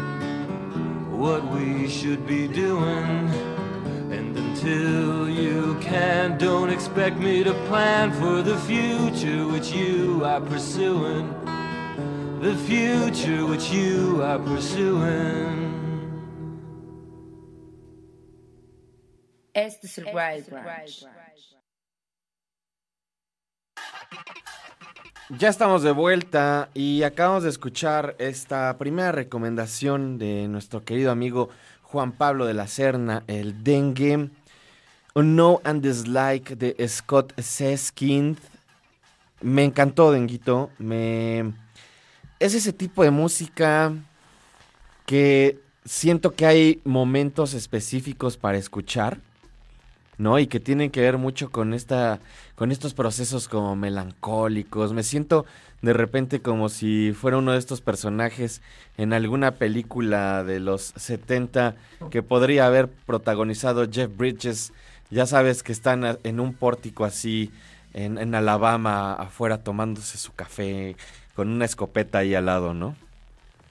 what 1.23 1.43
we 1.55 1.89
should 1.89 2.27
be 2.27 2.47
doing. 2.47 3.52
And 4.13 4.37
until 4.37 5.31
you 5.31 5.75
can, 5.81 6.37
don't 6.37 6.69
expect 6.69 7.17
me 7.17 7.43
to 7.45 7.55
plan 7.67 8.13
for 8.13 8.43
the 8.43 8.59
future 8.59 9.47
which 9.47 9.73
you 9.73 10.23
are 10.23 10.43
pursuing. 10.43 11.33
The 12.43 12.55
future 12.67 13.47
which 13.47 13.71
you 13.73 14.21
are 14.23 14.39
pursuing. 14.39 15.73
Este 19.55 19.87
es 19.87 19.97
el 19.97 20.15
Wild 20.15 20.51
Branch. 20.51 21.07
Ya 25.39 25.49
estamos 25.49 25.83
de 25.83 25.93
vuelta 25.93 26.69
y 26.75 27.05
acabamos 27.05 27.45
de 27.45 27.49
escuchar 27.49 28.15
esta 28.19 28.77
primera 28.77 29.13
recomendación 29.13 30.19
de 30.19 30.47
nuestro 30.49 30.85
querido 30.85 31.11
amigo 31.11 31.49
Juan 31.93 32.13
Pablo 32.13 32.47
de 32.47 32.55
la 32.55 32.69
Serna, 32.69 33.23
el 33.27 33.63
dengue. 33.63 34.31
Un 35.15 35.37
No 35.37 35.61
and 35.63 35.83
Dislike 35.83 36.57
de 36.57 36.89
Scott 36.89 37.39
Seskind. 37.39 38.39
Me 39.43 39.63
encantó, 39.63 40.11
Denguito. 40.11 40.71
Me... 40.79 41.53
Es 42.41 42.55
ese 42.55 42.73
tipo 42.73 43.05
de 43.05 43.11
música 43.11 43.93
que 45.05 45.61
siento 45.85 46.35
que 46.35 46.47
hay 46.47 46.81
momentos 46.85 47.53
específicos 47.53 48.39
para 48.39 48.57
escuchar. 48.57 49.19
¿no? 50.17 50.39
Y 50.39 50.47
que 50.47 50.61
tienen 50.61 50.91
que 50.91 51.03
ver 51.03 51.19
mucho 51.19 51.51
con 51.51 51.75
esta, 51.75 52.21
con 52.55 52.73
estos 52.73 52.95
procesos 52.95 53.49
como 53.49 53.77
melancólicos. 53.77 54.95
Me 54.95 55.03
siento 55.03 55.45
de 55.83 55.93
repente 55.93 56.41
como 56.41 56.69
si 56.69 57.13
fuera 57.13 57.39
uno 57.39 57.53
de 57.53 57.59
estos 57.59 57.81
personajes 57.81 58.63
en 58.97 59.13
alguna 59.13 59.53
película 59.57 60.45
de 60.45 60.61
los 60.61 60.93
70 60.97 61.75
que 62.11 62.23
podría 62.23 62.67
haber 62.67 62.89
protagonizado 62.89 63.87
Jeff 63.91 64.11
Bridges. 64.17 64.73
Ya 65.11 65.27
sabes 65.27 65.63
que 65.63 65.73
están 65.73 66.19
en 66.23 66.41
un 66.41 66.55
pórtico 66.55 67.05
así 67.05 67.51
en, 67.95 68.17
en 68.19 68.35
Alabama 68.35 69.13
afuera 69.15 69.63
tomándose 69.63 70.19
su 70.19 70.33
café 70.33 70.97
con 71.35 71.49
una 71.49 71.65
escopeta 71.65 72.19
ahí 72.19 72.35
al 72.35 72.47
lado, 72.47 72.75
¿no? 72.75 72.97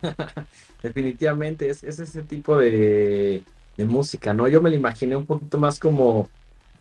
Definitivamente 0.83 1.69
es, 1.69 1.83
es 1.83 1.99
ese 1.99 2.23
tipo 2.23 2.57
de, 2.57 3.43
de 3.77 3.85
música, 3.85 4.33
¿no? 4.33 4.47
Yo 4.47 4.61
me 4.61 4.69
lo 4.69 4.75
imaginé 4.75 5.15
un 5.15 5.25
poquito 5.25 5.57
más 5.57 5.79
como 5.79 6.29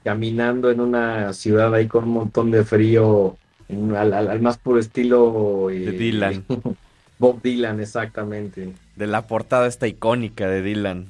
caminando 0.05 0.71
en 0.71 0.81
una 0.81 1.33
ciudad 1.33 1.75
ahí 1.75 1.87
con 1.87 2.05
un 2.05 2.11
montón 2.11 2.51
de 2.51 2.65
frío, 2.65 3.37
en- 3.71 3.95
al, 3.97 4.13
al- 4.13 4.41
más 4.41 4.59
puro 4.59 4.79
estilo 4.79 5.67
De 5.69 5.89
eh, 5.89 5.93
Dylan. 5.93 6.45
Bob 7.19 7.43
Dylan, 7.43 7.81
exactamente. 7.81 8.73
De 8.97 9.07
la 9.07 9.27
portada 9.27 9.67
esta 9.67 9.87
icónica 9.87 10.49
de 10.49 10.63
Dylan. 10.63 11.07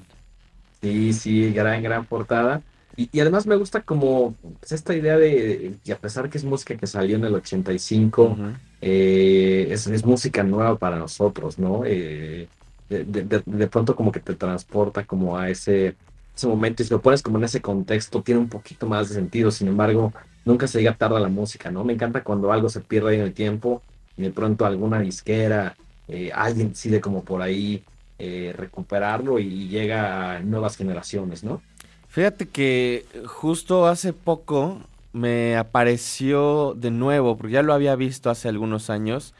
Sí, 0.83 1.13
sí, 1.13 1.53
gran, 1.53 1.83
gran 1.83 2.05
portada. 2.07 2.63
Y, 2.97 3.09
y 3.13 3.21
además 3.21 3.47
me 3.47 3.55
gusta 3.57 3.83
como 3.83 4.35
pues, 4.59 4.73
esta 4.73 4.95
idea 4.95 5.17
de 5.17 5.75
que 5.85 5.93
a 5.93 5.99
pesar 5.99 6.29
que 6.29 6.39
es 6.39 6.45
música 6.45 6.75
que 6.77 6.87
salió 6.87 7.17
en 7.17 7.25
el 7.25 7.35
85, 7.35 8.23
Ujú. 8.25 8.43
eh, 8.81 9.69
es, 9.71 9.87
es 9.87 10.05
música 10.05 10.43
nueva 10.43 10.77
para 10.77 10.97
nosotros, 10.97 11.59
¿no? 11.59 11.83
Eh, 11.85 12.49
de, 12.89 13.05
de- 13.05 13.23
de- 13.23 13.43
de 13.47 13.67
pronto 13.69 13.95
como 13.95 14.11
que 14.11 14.21
te 14.21 14.35
transporta 14.35 15.05
como 15.05 15.39
a 15.39 15.49
ese, 15.49 15.95
ese 16.37 16.47
momento 16.49 16.83
y 16.83 16.87
si 16.87 16.91
lo 16.93 17.01
pones 17.01 17.23
como 17.23 17.39
en 17.39 17.45
ese 17.45 17.61
contexto 17.61 18.23
tiene 18.23 18.41
un 18.41 18.49
poquito 18.49 18.87
más 18.89 19.09
de 19.09 19.15
sentido, 19.15 19.51
sin 19.53 19.69
embargo, 19.69 20.13
nunca 20.45 20.67
se 20.67 20.79
llega 20.79 20.97
tarde 20.97 21.17
a 21.17 21.21
la 21.21 21.29
música, 21.29 21.71
¿no? 21.71 21.85
Me 21.85 21.93
encanta 21.93 22.25
cuando 22.25 22.53
algo 22.53 22.69
se 22.69 22.81
pierde 22.81 23.15
en 23.15 23.23
el 23.23 23.33
tiempo 23.33 23.83
y 24.17 24.23
de 24.23 24.31
pronto 24.31 24.67
alguna 24.67 25.01
disquera, 25.01 25.77
eh, 26.09 26.31
alguien 26.35 26.71
decide 26.71 27.01
como 27.01 27.25
por 27.25 27.43
ahí 27.43 27.85
eh, 28.19 28.53
recuperarlo 28.57 29.39
y 29.39 29.69
llega 29.69 30.37
a 30.37 30.41
nuevas 30.41 30.77
generaciones, 30.77 31.45
¿no? 31.45 31.63
Fíjate 32.09 32.49
que 32.49 33.07
justo 33.27 33.87
hace 33.87 34.13
poco 34.13 34.81
me 35.13 35.57
apareció 35.57 36.75
de 36.75 36.91
nuevo, 36.91 37.37
porque 37.37 37.55
ya 37.55 37.63
lo 37.63 37.73
había 37.73 37.95
visto 37.97 38.31
hace 38.31 38.49
algunos 38.49 38.91
años, 38.91 39.35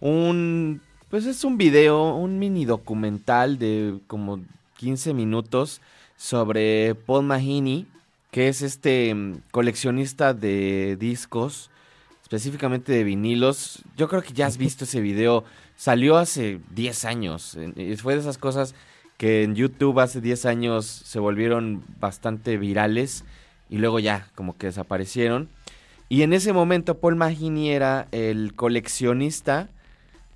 un, 0.00 0.80
pues 1.10 1.26
es 1.26 1.44
un 1.44 1.58
video, 1.58 2.14
un 2.14 2.38
mini 2.38 2.64
documental 2.64 3.58
de 3.58 3.98
como 4.06 4.40
15 4.76 5.14
minutos 5.14 5.80
sobre 6.16 6.94
Paul 6.94 7.24
Mahini, 7.24 7.86
que 8.36 8.48
es 8.48 8.60
este 8.60 9.14
mm, 9.14 9.44
coleccionista 9.50 10.34
de 10.34 10.98
discos, 11.00 11.70
específicamente 12.22 12.92
de 12.92 13.02
vinilos. 13.02 13.82
Yo 13.96 14.08
creo 14.08 14.20
que 14.20 14.34
ya 14.34 14.44
has 14.44 14.58
visto 14.58 14.84
ese 14.84 15.00
video, 15.00 15.42
salió 15.74 16.18
hace 16.18 16.60
10 16.74 17.04
años, 17.06 17.56
fue 17.96 18.12
de 18.12 18.20
esas 18.20 18.36
cosas 18.36 18.74
que 19.16 19.42
en 19.42 19.54
YouTube 19.54 19.98
hace 20.00 20.20
10 20.20 20.44
años 20.44 20.84
se 20.84 21.18
volvieron 21.18 21.82
bastante 21.98 22.58
virales 22.58 23.24
y 23.70 23.78
luego 23.78 24.00
ya 24.00 24.28
como 24.34 24.54
que 24.58 24.66
desaparecieron. 24.66 25.48
Y 26.10 26.20
en 26.20 26.34
ese 26.34 26.52
momento 26.52 26.98
Paul 26.98 27.16
Mahini 27.16 27.70
era 27.70 28.06
el 28.12 28.52
coleccionista 28.54 29.70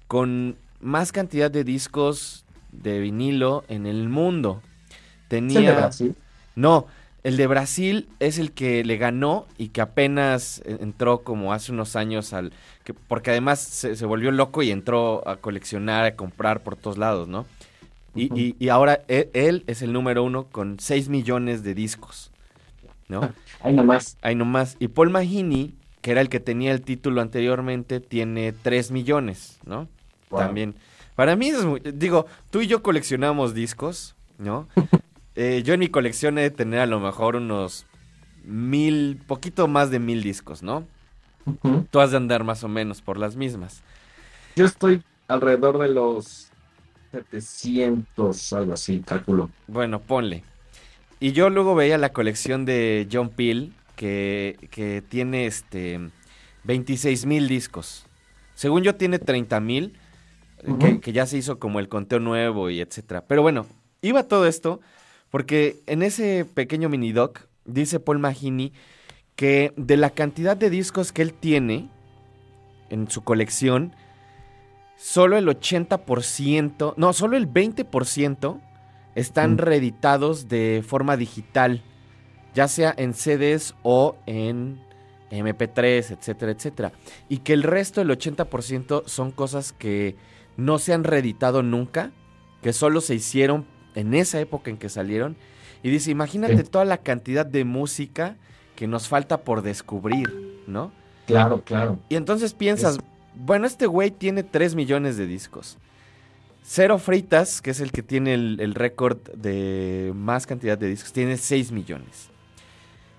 con 0.07 0.57
más 0.81 1.13
cantidad 1.13 1.51
de 1.51 1.65
discos 1.65 2.47
de 2.73 2.99
vinilo 2.99 3.63
en 3.69 3.85
el 3.85 4.09
mundo. 4.09 4.63
¿Es 5.29 5.37
el 5.37 5.49
de 5.49 5.55
Tenía... 5.55 5.75
Brasil? 5.75 6.17
No, 6.57 6.87
El 7.23 7.37
de 7.37 7.47
Brasil 7.47 8.09
es 8.19 8.39
el 8.39 8.53
que 8.53 8.83
le 8.85 8.97
ganó 8.97 9.47
y 9.59 9.69
que 9.69 9.81
apenas 9.83 10.63
e- 10.65 10.79
entró 10.81 11.19
como 11.23 11.53
hace 11.53 11.71
unos 11.73 11.95
años 11.97 12.33
al... 12.33 12.53
Que, 12.85 12.95
porque 12.95 13.31
además 13.31 13.61
se, 13.61 13.95
se 13.95 14.07
volvió 14.07 14.31
loco 14.31 14.63
y 14.63 14.71
entró 14.71 15.27
a 15.29 15.37
coleccionar, 15.37 16.05
a 16.07 16.17
comprar 16.17 16.63
por 16.63 16.77
todos 16.77 16.97
lados, 16.97 17.29
¿no? 17.29 17.45
Y, 18.15 18.33
y- 18.41 18.57
y 18.59 18.69
ahora 18.71 19.03
e- 19.09 19.31
él, 19.35 19.65
es 19.67 19.83
el 19.83 19.93
número 19.93 20.25
uno 20.25 20.45
con 20.45 20.81
6 20.81 21.09
millones 21.11 21.63
de 21.63 21.75
discos, 21.75 22.31
¿no? 23.09 23.33
Ahí 23.63 23.75
nomás. 23.75 24.17
Ahí 24.23 24.35
nomás. 24.35 24.77
Y 24.81 24.89
Paul 24.89 25.11
Mahini, 25.11 25.75
que 26.01 26.13
era 26.13 26.23
el 26.23 26.31
que 26.31 26.41
tenía 26.41 26.73
el 26.73 26.81
título 26.81 27.21
anteriormente, 27.21 28.01
tiene 28.01 28.53
3 28.53 28.91
millones, 28.93 29.59
¿no? 29.67 29.89
Wow. 30.31 30.41
También. 30.41 30.75
Para 31.15 31.37
mí 31.37 31.49
es 31.51 31.63
muy... 31.65 31.81
Digo, 31.81 32.25
tú 32.51 32.63
y 32.63 32.67
yo 32.67 32.83
coleccionamos 32.83 33.53
discos, 33.53 34.17
¿no? 34.39 34.69
Eh, 35.37 35.63
yo 35.65 35.75
en 35.75 35.81
mi 35.81 35.89
colección 35.89 36.39
he 36.39 36.43
de 36.43 36.51
tener 36.51 36.81
a 36.81 36.87
lo 36.87 37.01
mejor 37.01 37.37
unos 37.37 37.87
mil, 38.45 39.21
poquito 39.27 39.69
más 39.69 39.91
de 39.91 39.99
mil 39.99 40.23
discos, 40.23 40.63
¿no? 40.63 40.87
Tú 41.91 42.01
has 42.01 42.11
de 42.11 42.17
andar 42.17 42.45
más 42.45 42.65
o 42.65 42.69
menos 42.69 43.01
por 43.01 43.19
las 43.19 43.37
mismas. 43.37 43.83
Yo 44.57 44.65
estoy 44.65 45.03
alrededor 45.29 45.79
de 45.79 45.89
los 45.89 46.51
700, 47.13 48.53
algo 48.53 48.73
así, 48.75 49.01
calculo. 49.01 49.51
Bueno, 49.67 50.01
ponle. 50.01 50.45
Y 51.19 51.33
yo 51.33 51.51
luego 51.51 51.75
veía 51.75 51.99
la 51.99 52.13
colección 52.13 52.65
de 52.65 53.09
John 53.11 53.31
Peel, 53.31 53.73
que, 53.97 54.69
que 54.71 55.03
tiene 55.07 55.47
este 55.47 56.01
26 56.65 57.27
mil 57.27 57.49
discos. 57.49 58.07
Según 58.55 58.83
yo 58.83 58.95
tiene 58.95 59.19
30 59.19 59.61
mil, 59.61 59.97
eh, 60.59 60.75
que, 60.79 61.01
que 61.01 61.13
ya 61.13 61.27
se 61.27 61.39
hizo 61.39 61.59
como 61.59 61.81
el 61.81 61.89
conteo 61.89 62.21
nuevo 62.21 62.71
y 62.71 62.81
etcétera. 62.81 63.25
Pero 63.27 63.43
bueno, 63.43 63.67
iba 64.03 64.25
todo 64.25 64.47
esto 64.47 64.81
porque 65.31 65.83
en 65.87 66.03
ese 66.03 66.45
pequeño 66.45 66.89
mini 66.89 67.13
doc 67.13 67.47
dice 67.65 68.01
Paul 68.01 68.19
Mahini 68.19 68.73
que 69.37 69.73
de 69.77 69.97
la 69.97 70.11
cantidad 70.11 70.57
de 70.57 70.71
discos 70.71 71.13
que 71.13 71.23
él 71.23 71.33
tiene 71.33 71.89
en 72.91 73.09
su 73.11 73.23
colección, 73.23 73.95
solo 74.97 75.39
el 75.39 75.49
80%, 75.49 76.95
no, 76.97 77.13
solo 77.13 77.37
el 77.37 77.51
20% 77.51 78.61
están 79.15 79.55
Mm. 79.55 79.59
reeditados 79.59 80.49
de 80.49 80.85
forma 80.87 81.17
digital, 81.17 81.83
ya 82.55 82.69
sea 82.69 82.93
en 82.97 83.15
CDs 83.15 83.75
o 83.83 84.17
en 84.27 84.81
MP3, 85.31 86.11
etcétera, 86.11 86.53
etcétera. 86.53 86.93
Y 87.29 87.39
que 87.39 87.53
el 87.53 87.63
resto, 87.63 88.01
el 88.01 88.11
80%, 88.11 89.05
son 89.07 89.31
cosas 89.31 89.73
que 89.73 90.17
no 90.57 90.79
se 90.79 90.93
han 90.93 91.05
reeditado 91.05 91.63
nunca, 91.63 92.11
que 92.63 92.73
solo 92.73 93.01
se 93.01 93.15
hicieron 93.15 93.65
en 93.95 94.15
esa 94.15 94.41
época 94.41 94.71
en 94.71 94.77
que 94.77 94.89
salieron. 94.89 95.37
Y 95.83 95.91
dice, 95.91 96.11
imagínate 96.11 96.57
Sí. 96.59 96.65
toda 96.65 96.85
la 96.85 96.99
cantidad 96.99 97.47
de 97.47 97.65
música 97.65 98.37
que 98.77 98.87
nos 98.87 99.09
falta 99.09 99.43
por 99.43 99.63
descubrir, 99.63 100.63
¿no? 100.67 100.93
Claro, 101.27 101.63
claro. 101.65 101.99
Y 102.09 102.17
entonces 102.17 102.55
piensas, 102.55 102.99
bueno, 103.35 103.67
este 103.67 103.87
güey 103.87 104.11
tiene 104.11 104.43
3 104.43 104.75
millones 104.75 105.17
de 105.17 105.27
discos. 105.27 105.79
Cero 106.63 106.99
Fritas, 106.99 107.63
que 107.63 107.71
es 107.71 107.81
el 107.81 107.91
que 107.93 108.03
tiene 108.03 108.35
el, 108.35 108.59
el 108.61 108.75
récord 108.75 109.19
de 109.35 110.13
más 110.15 110.47
cantidad 110.47 110.77
de 110.77 110.89
discos, 110.89 111.13
tiene 111.13 111.37
6 111.37 111.73
millones. 111.73 112.29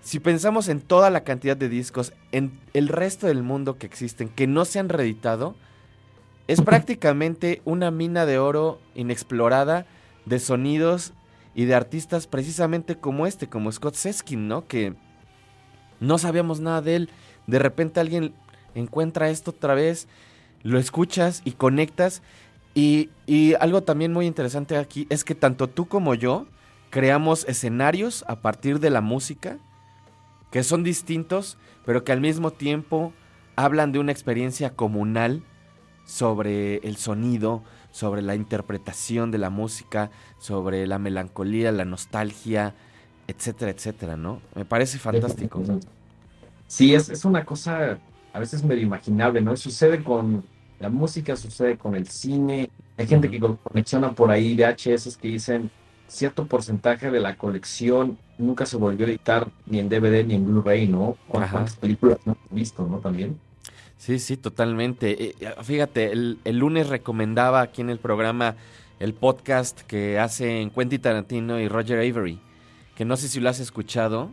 Si 0.03 0.19
pensamos 0.19 0.67
en 0.67 0.81
toda 0.81 1.09
la 1.09 1.23
cantidad 1.23 1.57
de 1.57 1.69
discos, 1.69 2.13
en 2.31 2.51
el 2.73 2.87
resto 2.87 3.27
del 3.27 3.43
mundo 3.43 3.77
que 3.77 3.85
existen, 3.87 4.29
que 4.29 4.47
no 4.47 4.65
se 4.65 4.79
han 4.79 4.89
reeditado, 4.89 5.55
es 6.47 6.61
prácticamente 6.63 7.61
una 7.65 7.91
mina 7.91 8.25
de 8.25 8.37
oro 8.39 8.79
inexplorada 8.95 9.85
de 10.25 10.39
sonidos 10.39 11.13
y 11.53 11.65
de 11.65 11.75
artistas 11.75 12.27
precisamente 12.27 12.95
como 12.95 13.27
este, 13.27 13.47
como 13.47 13.71
Scott 13.71 13.95
Seskin, 13.95 14.47
¿no? 14.47 14.67
Que 14.67 14.95
no 15.99 16.17
sabíamos 16.17 16.59
nada 16.59 16.81
de 16.81 16.95
él. 16.95 17.09
De 17.47 17.59
repente 17.59 17.99
alguien 17.99 18.33
encuentra 18.75 19.29
esto 19.29 19.51
otra 19.51 19.73
vez, 19.73 20.07
lo 20.63 20.79
escuchas 20.79 21.41
y 21.45 21.51
conectas. 21.51 22.21
Y, 22.73 23.09
y 23.25 23.55
algo 23.55 23.83
también 23.83 24.13
muy 24.13 24.25
interesante 24.25 24.77
aquí 24.77 25.07
es 25.09 25.23
que 25.23 25.35
tanto 25.35 25.67
tú 25.67 25.87
como 25.87 26.15
yo 26.15 26.47
creamos 26.89 27.45
escenarios 27.47 28.23
a 28.27 28.37
partir 28.37 28.79
de 28.79 28.89
la 28.89 29.01
música 29.01 29.57
que 30.51 30.63
son 30.63 30.83
distintos, 30.83 31.57
pero 31.85 32.03
que 32.03 32.11
al 32.11 32.21
mismo 32.21 32.51
tiempo 32.51 33.13
hablan 33.55 33.91
de 33.91 33.99
una 33.99 34.11
experiencia 34.11 34.75
comunal 34.75 35.43
sobre 36.05 36.77
el 36.77 36.97
sonido, 36.97 37.63
sobre 37.91 38.21
la 38.21 38.35
interpretación 38.35 39.31
de 39.31 39.37
la 39.37 39.49
música, 39.49 40.09
sobre 40.39 40.87
la 40.87 40.97
melancolía, 40.99 41.71
la 41.71 41.85
nostalgia, 41.85 42.73
etcétera, 43.27 43.71
etcétera, 43.71 44.17
¿no? 44.17 44.41
Me 44.55 44.65
parece 44.65 44.97
fantástico. 44.97 45.61
Sí, 46.67 46.93
es, 46.95 47.09
es 47.09 47.25
una 47.25 47.43
cosa 47.45 47.99
a 48.33 48.39
veces 48.39 48.63
medio 48.63 48.83
imaginable, 48.83 49.41
¿no? 49.41 49.55
Sucede 49.57 50.03
con 50.03 50.43
la 50.79 50.89
música, 50.89 51.35
sucede 51.35 51.77
con 51.77 51.95
el 51.95 52.07
cine. 52.07 52.69
Hay 52.97 53.07
gente 53.07 53.29
que 53.29 53.39
co- 53.39 53.57
colecciona 53.57 54.11
por 54.13 54.31
ahí 54.31 54.55
VHS 54.55 55.17
que 55.17 55.27
dicen 55.27 55.69
cierto 56.07 56.45
porcentaje 56.45 57.09
de 57.11 57.19
la 57.19 57.37
colección 57.37 58.17
nunca 58.37 58.65
se 58.65 58.75
volvió 58.77 59.05
a 59.05 59.09
editar 59.09 59.47
ni 59.65 59.79
en 59.79 59.87
DVD 59.89 60.25
ni 60.25 60.35
en 60.35 60.45
Blu-ray, 60.45 60.87
¿no? 60.87 61.17
¿Cuán- 61.27 61.43
Ajá. 61.43 61.51
¿Cuántas 61.53 61.75
películas 61.75 62.17
no 62.25 62.33
hemos 62.33 62.51
visto, 62.51 62.87
¿no? 62.87 62.97
También. 62.99 63.37
Sí, 64.01 64.17
sí, 64.17 64.35
totalmente. 64.35 65.11
Eh, 65.25 65.35
eh, 65.39 65.53
fíjate, 65.61 66.11
el, 66.11 66.39
el 66.43 66.57
lunes 66.57 66.89
recomendaba 66.89 67.61
aquí 67.61 67.81
en 67.81 67.91
el 67.91 67.99
programa 67.99 68.55
el 68.99 69.13
podcast 69.13 69.81
que 69.81 70.17
hacen 70.17 70.71
Quentin 70.71 70.99
Tarantino 70.99 71.59
y 71.59 71.67
Roger 71.67 71.99
Avery, 71.99 72.39
que 72.95 73.05
no 73.05 73.15
sé 73.15 73.27
si 73.27 73.39
lo 73.39 73.47
has 73.49 73.59
escuchado, 73.59 74.31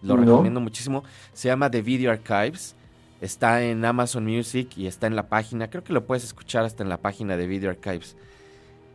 lo 0.00 0.14
No. 0.16 0.20
recomiendo 0.24 0.60
muchísimo. 0.60 1.02
Se 1.32 1.48
llama 1.48 1.72
The 1.72 1.82
Video 1.82 2.12
Archives, 2.12 2.76
está 3.20 3.64
en 3.64 3.84
Amazon 3.84 4.26
Music 4.26 4.68
y 4.76 4.86
está 4.86 5.08
en 5.08 5.16
la 5.16 5.28
página, 5.28 5.70
creo 5.70 5.82
que 5.82 5.92
lo 5.92 6.06
puedes 6.06 6.22
escuchar 6.22 6.64
hasta 6.64 6.84
en 6.84 6.88
la 6.88 6.98
página 6.98 7.36
de 7.36 7.48
Video 7.48 7.70
Archives. 7.70 8.16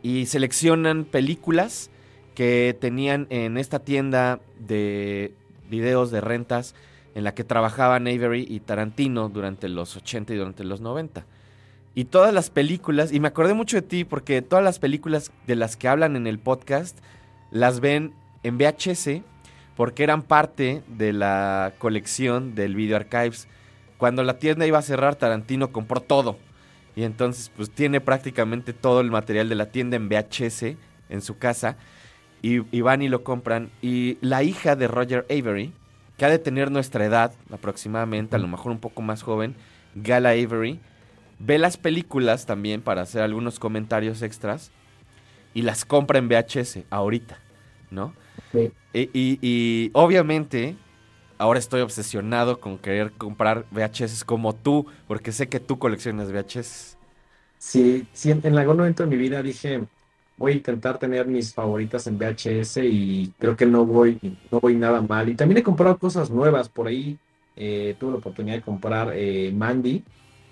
Y 0.02 0.24
seleccionan 0.24 1.04
películas 1.04 1.90
que 2.34 2.74
tenían 2.80 3.26
en 3.28 3.58
esta 3.58 3.80
tienda 3.80 4.40
de 4.58 5.34
videos 5.68 6.10
de 6.10 6.22
rentas 6.22 6.74
en 7.14 7.24
la 7.24 7.34
que 7.34 7.44
trabajaban 7.44 8.06
Avery 8.06 8.46
y 8.48 8.60
Tarantino 8.60 9.28
durante 9.28 9.68
los 9.68 9.96
80 9.96 10.34
y 10.34 10.36
durante 10.36 10.64
los 10.64 10.80
90. 10.80 11.24
Y 11.94 12.04
todas 12.04 12.32
las 12.32 12.50
películas, 12.50 13.12
y 13.12 13.20
me 13.20 13.28
acordé 13.28 13.54
mucho 13.54 13.76
de 13.76 13.82
ti 13.82 14.04
porque 14.04 14.42
todas 14.42 14.64
las 14.64 14.78
películas 14.78 15.32
de 15.46 15.56
las 15.56 15.76
que 15.76 15.88
hablan 15.88 16.16
en 16.16 16.26
el 16.26 16.38
podcast 16.38 16.98
las 17.50 17.80
ven 17.80 18.14
en 18.42 18.58
VHS 18.58 19.22
porque 19.76 20.04
eran 20.04 20.22
parte 20.22 20.82
de 20.88 21.12
la 21.12 21.72
colección 21.78 22.54
del 22.54 22.74
Video 22.74 22.96
Archives. 22.96 23.48
Cuando 23.98 24.22
la 24.22 24.38
tienda 24.38 24.66
iba 24.66 24.78
a 24.78 24.82
cerrar, 24.82 25.16
Tarantino 25.16 25.72
compró 25.72 26.00
todo. 26.00 26.38
Y 26.94 27.04
entonces 27.04 27.50
pues 27.56 27.70
tiene 27.70 28.00
prácticamente 28.00 28.72
todo 28.72 29.00
el 29.00 29.10
material 29.10 29.48
de 29.48 29.54
la 29.54 29.70
tienda 29.70 29.96
en 29.96 30.08
VHS 30.08 30.76
en 31.08 31.22
su 31.22 31.38
casa. 31.38 31.76
Y, 32.42 32.62
y 32.76 32.82
van 32.82 33.02
y 33.02 33.08
lo 33.08 33.24
compran. 33.24 33.70
Y 33.82 34.18
la 34.20 34.42
hija 34.42 34.76
de 34.76 34.86
Roger 34.86 35.26
Avery, 35.30 35.72
que 36.20 36.26
ha 36.26 36.30
de 36.30 36.38
tener 36.38 36.70
nuestra 36.70 37.06
edad 37.06 37.34
aproximadamente, 37.50 38.36
a 38.36 38.40
lo 38.40 38.48
mejor 38.48 38.72
un 38.72 38.80
poco 38.80 39.02
más 39.02 39.24
joven, 39.24 39.56
Gala 39.94 40.30
Avery, 40.32 40.84
ve 41.38 41.58
las 41.58 41.78
películas 41.78 42.46
también 42.46 42.82
para 42.82 43.02
hacer 43.02 43.22
algunos 43.22 43.58
comentarios 43.58 44.22
extras 44.22 44.72
y 45.54 45.62
las 45.62 45.84
compra 45.84 46.18
en 46.18 46.28
VHS 46.28 46.86
ahorita, 46.90 47.44
¿no? 47.90 48.16
Sí. 48.52 48.72
Y, 48.92 49.10
y- 49.14 49.38
y 49.42 49.90
obviamente 49.94 50.78
ahora 51.38 51.58
estoy 51.60 51.82
obsesionado 51.82 52.60
con 52.60 52.78
querer 52.78 53.12
comprar 53.12 53.66
VHS 53.70 54.24
como 54.26 54.54
tú, 54.56 54.86
porque 55.08 55.32
sé 55.32 55.48
que 55.48 55.60
tú 55.60 55.78
coleccionas 55.78 56.30
VHS. 56.32 56.96
Sí, 57.58 58.08
sí, 58.12 58.30
en 58.30 58.40
en 58.46 58.56
algún 58.58 58.78
momento 58.78 59.02
de 59.02 59.08
mi 59.10 59.16
vida 59.16 59.42
dije, 59.42 59.86
voy 60.40 60.52
a 60.52 60.56
intentar 60.56 60.98
tener 60.98 61.26
mis 61.26 61.52
favoritas 61.52 62.06
en 62.06 62.16
VHS 62.16 62.78
y 62.82 63.30
creo 63.38 63.54
que 63.56 63.66
no 63.66 63.84
voy, 63.84 64.18
no 64.50 64.58
voy 64.58 64.74
nada 64.74 65.02
mal. 65.02 65.28
Y 65.28 65.34
también 65.34 65.58
he 65.58 65.62
comprado 65.62 65.98
cosas 65.98 66.30
nuevas 66.30 66.68
por 66.68 66.88
ahí. 66.88 67.16
eh, 67.56 67.94
tuve 68.00 68.12
la 68.12 68.18
oportunidad 68.18 68.56
de 68.56 68.62
comprar 68.62 69.12
eh, 69.14 69.52
Mandy, 69.54 70.02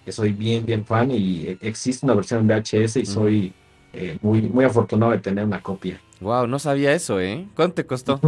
que 0.05 0.13
soy 0.13 0.33
bien, 0.33 0.67
bien 0.67 0.85
fan 0.85 1.11
y 1.11 1.47
eh, 1.47 1.59
existe 1.63 2.05
una 2.05 2.15
versión 2.15 2.41
en 2.41 2.49
VHS 2.49 3.01
y 3.01 3.03
Mm. 3.05 3.07
soy 3.07 3.53
eh, 3.95 4.19
muy, 4.21 4.43
muy 4.43 4.65
afortunado 4.67 5.13
de 5.13 5.19
tener 5.19 5.45
una 5.47 5.63
copia. 5.63 5.99
Wow, 6.21 6.47
no 6.47 6.59
sabía 6.59 6.93
eso, 6.93 7.19
¿eh? 7.19 7.47
¿Cuánto 7.57 7.77
te 7.77 7.87
costó? 7.87 8.21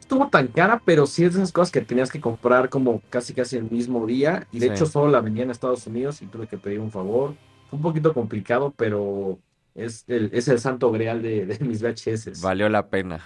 Estuvo 0.00 0.28
tan 0.28 0.46
cara, 0.48 0.80
pero 0.84 1.06
sí 1.06 1.24
es 1.24 1.34
de 1.34 1.40
esas 1.40 1.52
cosas 1.52 1.70
que 1.72 1.80
tenías 1.82 2.10
que 2.10 2.20
comprar 2.20 2.68
como 2.70 3.00
casi 3.10 3.34
casi 3.34 3.56
el 3.56 3.70
mismo 3.70 4.06
día. 4.06 4.46
Y 4.52 4.60
de 4.60 4.66
Sí. 4.68 4.72
hecho 4.72 4.86
solo 4.86 5.10
la 5.10 5.20
vendía 5.20 5.44
en 5.44 5.50
Estados 5.50 5.86
Unidos 5.86 6.22
y 6.22 6.26
tuve 6.26 6.46
que 6.46 6.56
pedir 6.58 6.80
un 6.80 6.90
favor. 6.90 7.34
Fue 7.68 7.76
un 7.76 7.82
poquito 7.82 8.14
complicado, 8.14 8.72
pero 8.76 9.38
es 9.74 10.04
el, 10.08 10.30
es 10.32 10.48
el 10.48 10.58
santo 10.60 10.90
grial 10.92 11.22
de, 11.22 11.46
de 11.46 11.64
mis 11.64 11.82
VHS. 11.82 12.40
Valió 12.42 12.68
la 12.68 12.86
pena. 12.88 13.20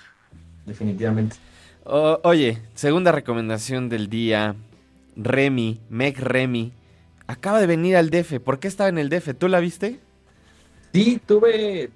Definitivamente. 0.66 1.36
O- 1.84 2.20
oye, 2.24 2.58
segunda 2.74 3.12
recomendación 3.12 3.88
del 3.88 4.08
día. 4.08 4.54
Remy, 5.16 5.80
Meg 5.90 6.18
Remy, 6.20 6.72
acaba 7.26 7.60
de 7.60 7.66
venir 7.66 7.96
al 7.96 8.10
DF. 8.10 8.38
¿Por 8.40 8.60
qué 8.60 8.68
estaba 8.68 8.88
en 8.88 8.98
el 8.98 9.08
DF? 9.08 9.34
¿Tú 9.36 9.48
la 9.48 9.58
viste? 9.60 9.98
Sí, 10.92 11.20
tuve, 11.26 11.90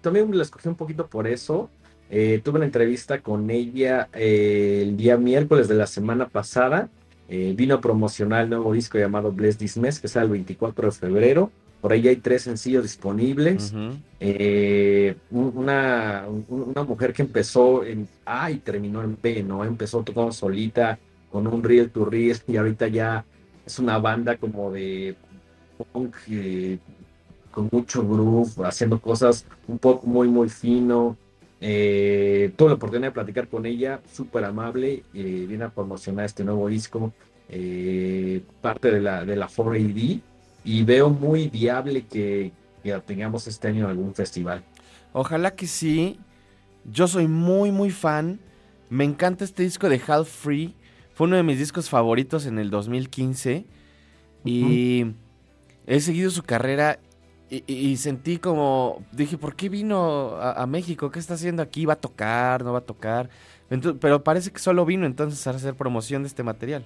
también 0.00 0.34
la 0.36 0.42
escogí 0.42 0.68
un 0.68 0.74
poquito 0.76 1.06
por 1.06 1.26
eso. 1.26 1.70
Eh, 2.10 2.40
tuve 2.42 2.56
una 2.56 2.64
entrevista 2.66 3.20
con 3.20 3.50
ella 3.50 4.08
eh, 4.14 4.80
el 4.82 4.96
día 4.96 5.16
miércoles 5.18 5.68
de 5.68 5.74
la 5.74 5.86
semana 5.86 6.28
pasada. 6.28 6.88
Eh, 7.28 7.52
vino 7.56 7.74
a 7.74 7.80
promocionar 7.80 8.44
el 8.44 8.50
nuevo 8.50 8.72
disco 8.72 8.96
llamado 8.98 9.32
Bless 9.32 9.58
This 9.58 9.76
Mess, 9.76 10.00
que 10.00 10.08
sale 10.08 10.26
el 10.26 10.32
24 10.32 10.86
de 10.88 10.92
febrero. 10.92 11.50
Por 11.80 11.92
ahí 11.92 12.08
hay 12.08 12.16
tres 12.16 12.42
sencillos 12.42 12.82
disponibles. 12.82 13.72
Eh, 14.20 15.14
un- 15.30 15.52
una, 15.54 16.24
un- 16.28 16.72
una 16.74 16.82
mujer 16.84 17.12
que 17.12 17.22
empezó 17.22 17.84
en 17.84 18.08
A 18.26 18.50
y 18.50 18.56
terminó 18.58 19.02
en 19.02 19.16
B, 19.22 19.42
¿no? 19.44 19.64
Empezó 19.64 20.02
tocando 20.02 20.32
solita 20.32 20.98
con 21.30 21.46
un 21.46 21.62
reel 21.62 21.90
to 21.90 22.04
reel 22.04 22.36
y 22.46 22.56
ahorita 22.56 22.88
ya 22.88 23.24
es 23.64 23.78
una 23.78 23.98
banda 23.98 24.36
como 24.36 24.70
de 24.72 25.14
punk 25.92 26.16
eh, 26.30 26.78
con 27.52 27.68
mucho 27.70 28.06
groove, 28.06 28.50
haciendo 28.64 29.00
cosas 29.00 29.44
un 29.68 29.78
poco 29.78 30.06
muy, 30.06 30.26
muy 30.28 30.48
fino. 30.48 31.16
Eh, 31.60 32.52
tuve 32.56 32.68
la 32.70 32.74
oportunidad 32.74 33.08
de 33.08 33.12
platicar 33.14 33.48
con 33.48 33.66
ella, 33.66 34.00
súper 34.12 34.44
amable, 34.44 35.02
viene 35.12 35.64
a 35.64 35.68
promocionar 35.70 36.24
este 36.26 36.44
nuevo 36.44 36.68
disco, 36.68 37.12
eh, 37.48 38.42
parte 38.60 38.90
de 38.92 39.00
la, 39.00 39.24
de 39.24 39.34
la 39.36 39.48
4AD, 39.48 40.20
y 40.68 40.84
veo 40.84 41.08
muy 41.08 41.48
viable 41.48 42.04
que, 42.04 42.52
tengamos 43.06 43.46
este 43.46 43.68
año 43.68 43.88
algún 43.88 44.14
festival. 44.14 44.62
Ojalá 45.14 45.54
que 45.54 45.66
sí. 45.66 46.18
Yo 46.84 47.08
soy 47.08 47.26
muy, 47.26 47.72
muy 47.72 47.90
fan. 47.90 48.38
Me 48.90 49.04
encanta 49.04 49.44
este 49.44 49.62
disco 49.62 49.88
de 49.88 50.00
Half 50.06 50.28
Free. 50.28 50.74
Fue 51.14 51.26
uno 51.26 51.36
de 51.36 51.42
mis 51.42 51.58
discos 51.58 51.88
favoritos 51.88 52.44
en 52.44 52.58
el 52.58 52.68
2015. 52.68 53.64
Y 54.44 55.06
he 55.86 56.00
seguido 56.00 56.30
su 56.30 56.42
carrera 56.42 56.98
y, 57.48 57.64
y- 57.66 57.88
y 57.88 57.96
sentí 57.96 58.36
como... 58.36 59.02
Dije, 59.12 59.38
¿por 59.38 59.56
qué 59.56 59.70
vino 59.70 60.36
a, 60.36 60.62
a 60.62 60.66
México? 60.66 61.10
¿Qué 61.10 61.18
está 61.18 61.34
haciendo 61.34 61.62
aquí? 61.62 61.86
¿Va 61.86 61.94
a 61.94 62.00
tocar? 62.00 62.62
¿No 62.62 62.72
va 62.74 62.80
a 62.80 62.82
tocar? 62.82 63.30
Entonces, 63.70 63.98
pero 64.02 64.22
parece 64.22 64.50
que 64.50 64.58
solo 64.58 64.84
vino 64.84 65.06
entonces 65.06 65.46
a 65.46 65.50
hacer 65.50 65.74
promoción 65.74 66.22
de 66.24 66.28
este 66.28 66.42
material. 66.42 66.84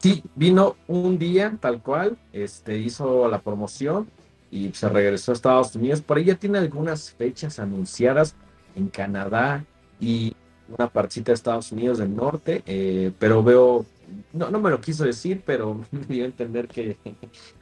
Sí, 0.00 0.22
vino 0.34 0.76
un 0.88 1.18
día 1.18 1.58
tal 1.60 1.82
cual, 1.82 2.16
este, 2.32 2.78
hizo 2.78 3.28
la 3.28 3.40
promoción 3.40 4.08
y 4.50 4.72
se 4.72 4.88
regresó 4.88 5.32
a 5.32 5.34
Estados 5.34 5.76
Unidos. 5.76 6.00
Por 6.00 6.16
ahí 6.16 6.24
ya 6.24 6.36
tiene 6.36 6.56
algunas 6.56 7.12
fechas 7.12 7.58
anunciadas 7.58 8.34
en 8.74 8.88
Canadá 8.88 9.62
y 10.00 10.34
una 10.74 10.88
partecita 10.88 11.32
de 11.32 11.34
Estados 11.34 11.70
Unidos 11.70 11.98
del 11.98 12.16
norte, 12.16 12.62
eh, 12.64 13.12
pero 13.18 13.42
veo, 13.42 13.84
no, 14.32 14.50
no 14.50 14.58
me 14.58 14.70
lo 14.70 14.80
quiso 14.80 15.04
decir, 15.04 15.42
pero 15.44 15.84
me 15.90 16.06
dio 16.06 16.24
a 16.24 16.26
entender 16.26 16.66
que, 16.66 16.96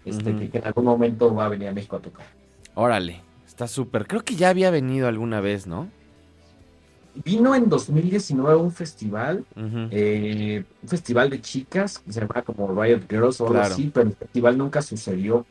este, 0.04 0.48
que 0.48 0.58
en 0.58 0.64
algún 0.64 0.84
momento 0.84 1.34
va 1.34 1.46
a 1.46 1.48
venir 1.48 1.66
a 1.66 1.72
México 1.72 1.96
a 1.96 2.00
tocar. 2.00 2.26
Órale, 2.74 3.20
está 3.46 3.66
súper. 3.66 4.06
Creo 4.06 4.22
que 4.22 4.36
ya 4.36 4.50
había 4.50 4.70
venido 4.70 5.08
alguna 5.08 5.40
vez, 5.40 5.66
¿no? 5.66 5.88
Vino 7.24 7.54
en 7.54 7.68
2019 7.68 8.52
a 8.52 8.56
un 8.56 8.70
festival 8.72 9.44
eh, 9.90 10.64
un 10.82 10.88
festival 10.88 11.30
de 11.30 11.40
chicas 11.40 11.98
que 11.98 12.12
se 12.12 12.20
llama 12.20 12.42
como 12.42 12.68
Riot 12.80 13.02
Girls 13.08 13.40
o 13.40 13.44
algo 13.46 13.54
Claro. 13.58 13.74
así, 13.74 13.90
pero 13.92 14.08
el 14.08 14.14
festival 14.16 14.56
nunca 14.58 14.82
sucedió. 14.82 15.44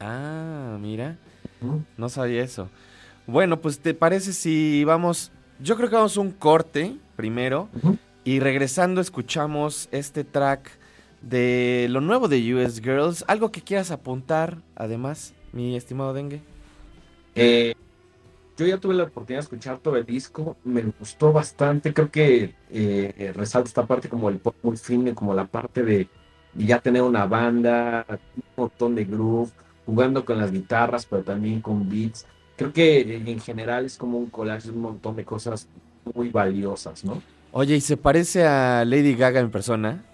Ah, 0.00 0.78
mira. 0.80 1.16
No 1.96 2.08
sabía 2.08 2.42
eso. 2.42 2.68
Bueno, 3.26 3.60
pues 3.60 3.80
¿te 3.80 3.94
parece 3.94 4.32
si 4.32 4.84
vamos... 4.84 5.32
Yo 5.60 5.76
creo 5.76 5.88
que 5.90 5.96
vamos 5.96 6.16
a 6.16 6.20
un 6.20 6.30
corte 6.30 6.96
primero 7.16 7.68
y 8.24 8.38
regresando 8.40 9.00
escuchamos 9.00 9.88
este 9.90 10.22
track 10.24 10.70
de 11.20 11.88
lo 11.90 12.00
nuevo 12.00 12.28
de 12.28 12.54
US 12.54 12.80
Girls. 12.80 13.24
¿Algo 13.26 13.50
que 13.50 13.60
quieras 13.60 13.90
apuntar 13.90 14.58
además, 14.76 15.34
mi 15.52 15.76
estimado 15.76 16.12
Dengue? 16.14 16.40
Eh, 17.34 17.74
yo 18.58 18.66
ya 18.66 18.78
tuve 18.78 18.94
la 18.94 19.04
oportunidad 19.04 19.38
de 19.38 19.44
escuchar 19.44 19.78
todo 19.78 19.96
el 19.96 20.04
disco, 20.04 20.56
me 20.64 20.82
gustó 20.82 21.32
bastante, 21.32 21.94
creo 21.94 22.10
que 22.10 22.54
eh, 22.70 23.32
resalta 23.34 23.68
esta 23.68 23.86
parte 23.86 24.08
como 24.08 24.28
el 24.28 24.38
pop 24.38 24.56
muy 24.62 24.76
fino, 24.76 25.14
como 25.14 25.32
la 25.32 25.46
parte 25.46 25.84
de 25.84 26.08
ya 26.54 26.80
tener 26.80 27.02
una 27.02 27.24
banda, 27.26 28.04
un 28.08 28.42
montón 28.56 28.94
de 28.96 29.04
groove, 29.04 29.50
jugando 29.86 30.24
con 30.24 30.38
las 30.38 30.50
guitarras, 30.50 31.06
pero 31.06 31.22
también 31.22 31.60
con 31.60 31.88
beats. 31.88 32.26
Creo 32.56 32.72
que 32.72 33.00
eh, 33.00 33.22
en 33.24 33.40
general 33.40 33.84
es 33.84 33.96
como 33.96 34.18
un 34.18 34.26
collage 34.26 34.68
de 34.68 34.74
un 34.74 34.82
montón 34.82 35.14
de 35.14 35.24
cosas 35.24 35.68
muy 36.14 36.30
valiosas, 36.30 37.04
¿no? 37.04 37.22
Oye, 37.52 37.76
¿y 37.76 37.80
se 37.80 37.96
parece 37.96 38.44
a 38.44 38.84
Lady 38.84 39.14
Gaga 39.14 39.40
en 39.40 39.50
persona? 39.50 40.04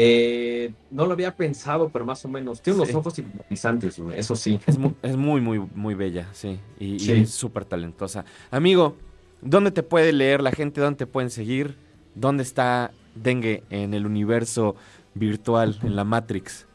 Eh, 0.00 0.72
no 0.92 1.06
lo 1.06 1.12
había 1.14 1.34
pensado, 1.34 1.88
pero 1.88 2.04
más 2.04 2.24
o 2.24 2.28
menos. 2.28 2.62
Tiene 2.62 2.76
unos 2.76 2.88
Sí. 2.90 2.94
ojos 2.94 3.18
hipnotizantes, 3.18 4.00
eso 4.14 4.36
sí. 4.36 4.60
Es 4.64 4.78
muy, 4.78 4.94
es 5.02 5.16
muy, 5.16 5.40
muy, 5.40 5.58
muy 5.74 5.94
bella, 5.96 6.28
sí. 6.32 6.60
Y, 6.78 7.10
es 7.10 7.30
súper 7.30 7.64
talentosa. 7.64 8.24
Amigo, 8.52 8.94
¿dónde 9.42 9.72
te 9.72 9.82
puede 9.82 10.12
leer 10.12 10.40
la 10.40 10.52
gente? 10.52 10.80
¿Dónde 10.80 10.98
te 10.98 11.06
pueden 11.06 11.30
seguir? 11.30 11.74
¿Dónde 12.14 12.44
está 12.44 12.92
Dengue 13.16 13.64
en 13.70 13.92
el 13.92 14.06
universo 14.06 14.76
virtual, 15.14 15.76
en 15.82 15.96
la 15.96 16.04
Matrix? 16.04 16.68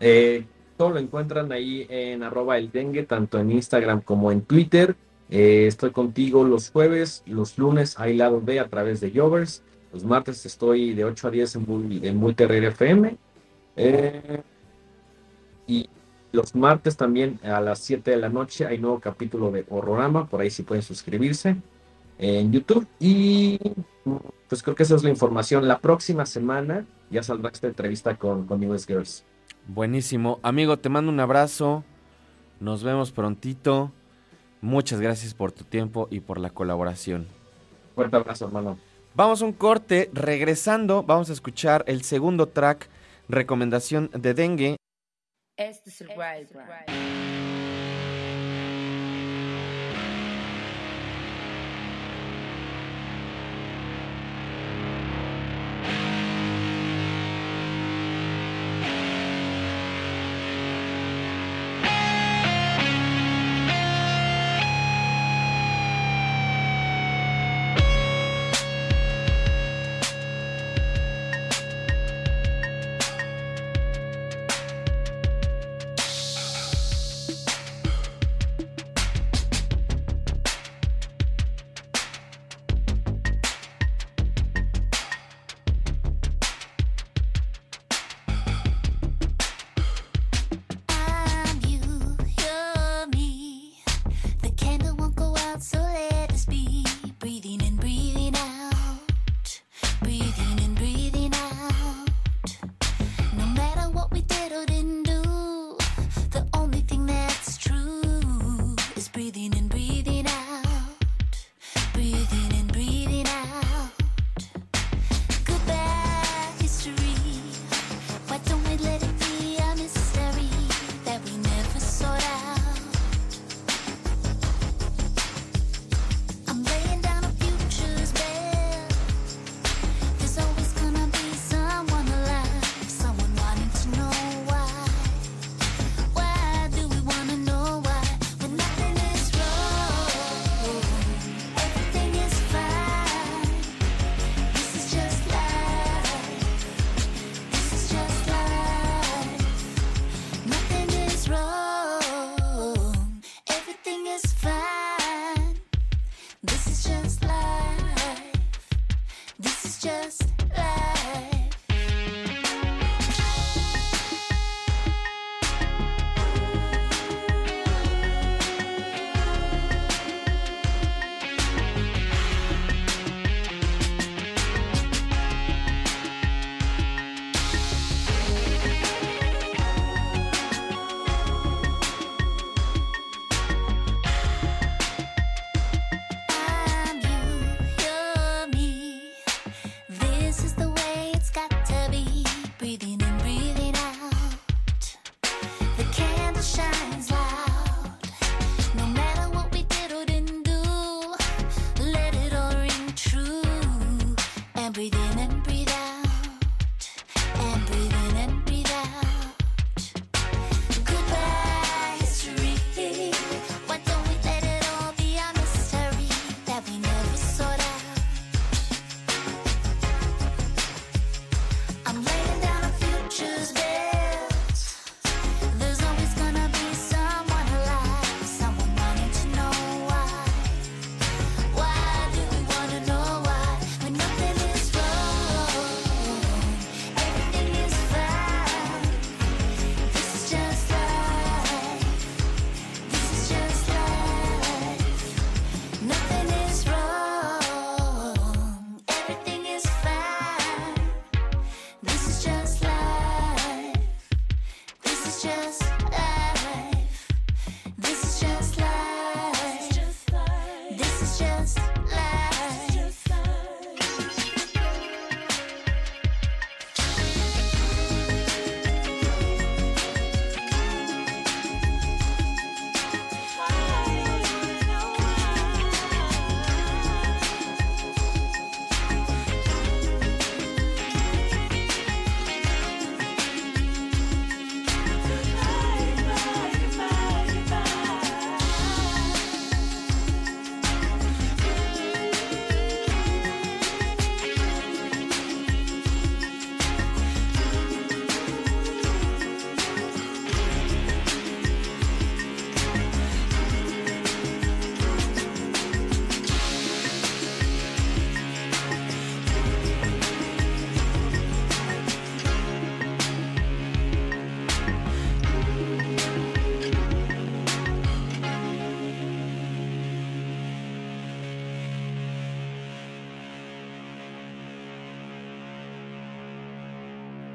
Eh, 0.00 0.44
todo 0.76 0.90
lo 0.90 0.98
encuentran 0.98 1.52
ahí 1.52 1.86
en 1.88 2.24
arroba 2.24 2.58
el 2.58 2.72
dengue, 2.72 3.04
tanto 3.04 3.38
en 3.38 3.52
Instagram 3.52 4.00
como 4.00 4.32
en 4.32 4.42
Twitter. 4.42 4.96
Eh, 5.30 5.66
estoy 5.68 5.92
contigo 5.92 6.42
los 6.42 6.70
jueves, 6.70 7.22
los 7.24 7.56
lunes 7.56 8.00
hay 8.00 8.16
lado 8.16 8.40
B 8.40 8.58
a 8.58 8.66
través 8.66 9.00
de 9.00 9.12
Jovers. 9.12 9.62
Los 9.92 10.04
martes 10.04 10.44
estoy 10.44 10.94
de 10.94 11.04
8 11.04 11.28
a 11.28 11.30
10 11.30 11.56
en, 11.56 11.66
Mul- 11.66 12.04
en 12.04 12.64
FM. 12.64 13.16
Eh, 13.76 14.42
y 15.66 15.88
los 16.32 16.54
martes 16.54 16.96
también 16.96 17.38
a 17.42 17.60
las 17.60 17.78
7 17.80 18.10
de 18.10 18.16
la 18.16 18.28
noche 18.28 18.66
hay 18.66 18.78
nuevo 18.78 19.00
capítulo 19.00 19.50
de 19.50 19.64
Horrorama, 19.68 20.26
por 20.26 20.40
ahí 20.40 20.50
sí 20.50 20.62
pueden 20.62 20.82
suscribirse 20.82 21.56
en 22.18 22.52
YouTube. 22.52 22.86
Y 23.00 23.58
pues 24.48 24.62
creo 24.62 24.74
que 24.74 24.82
esa 24.82 24.96
es 24.96 25.04
la 25.04 25.10
información. 25.10 25.68
La 25.68 25.78
próxima 25.78 26.26
semana 26.26 26.84
ya 27.10 27.22
saldrá 27.22 27.50
esta 27.50 27.66
entrevista 27.66 28.16
con, 28.16 28.46
con 28.46 28.62
US 28.68 28.86
Girls. 28.86 29.24
Buenísimo. 29.66 30.38
Amigo, 30.42 30.78
te 30.78 30.88
mando 30.88 31.10
un 31.12 31.20
abrazo. 31.20 31.84
Nos 32.60 32.82
vemos 32.82 33.12
prontito. 33.12 33.92
Muchas 34.60 35.00
gracias 35.00 35.34
por 35.34 35.52
tu 35.52 35.64
tiempo 35.64 36.08
y 36.10 36.20
por 36.20 36.38
la 36.40 36.50
colaboración. 36.50 37.26
Fuerte 37.94 38.16
abrazo, 38.16 38.46
hermano. 38.46 38.78
Vamos 39.18 39.42
a 39.42 39.46
un 39.46 39.52
corte. 39.52 40.10
Regresando, 40.12 41.02
vamos 41.02 41.28
a 41.28 41.32
escuchar 41.32 41.82
el 41.88 42.04
segundo 42.04 42.46
track, 42.46 42.88
recomendación 43.28 44.10
de 44.12 44.32
Dengue. 44.32 44.76
Este 45.56 45.90
es 45.90 46.02
el. 46.02 47.37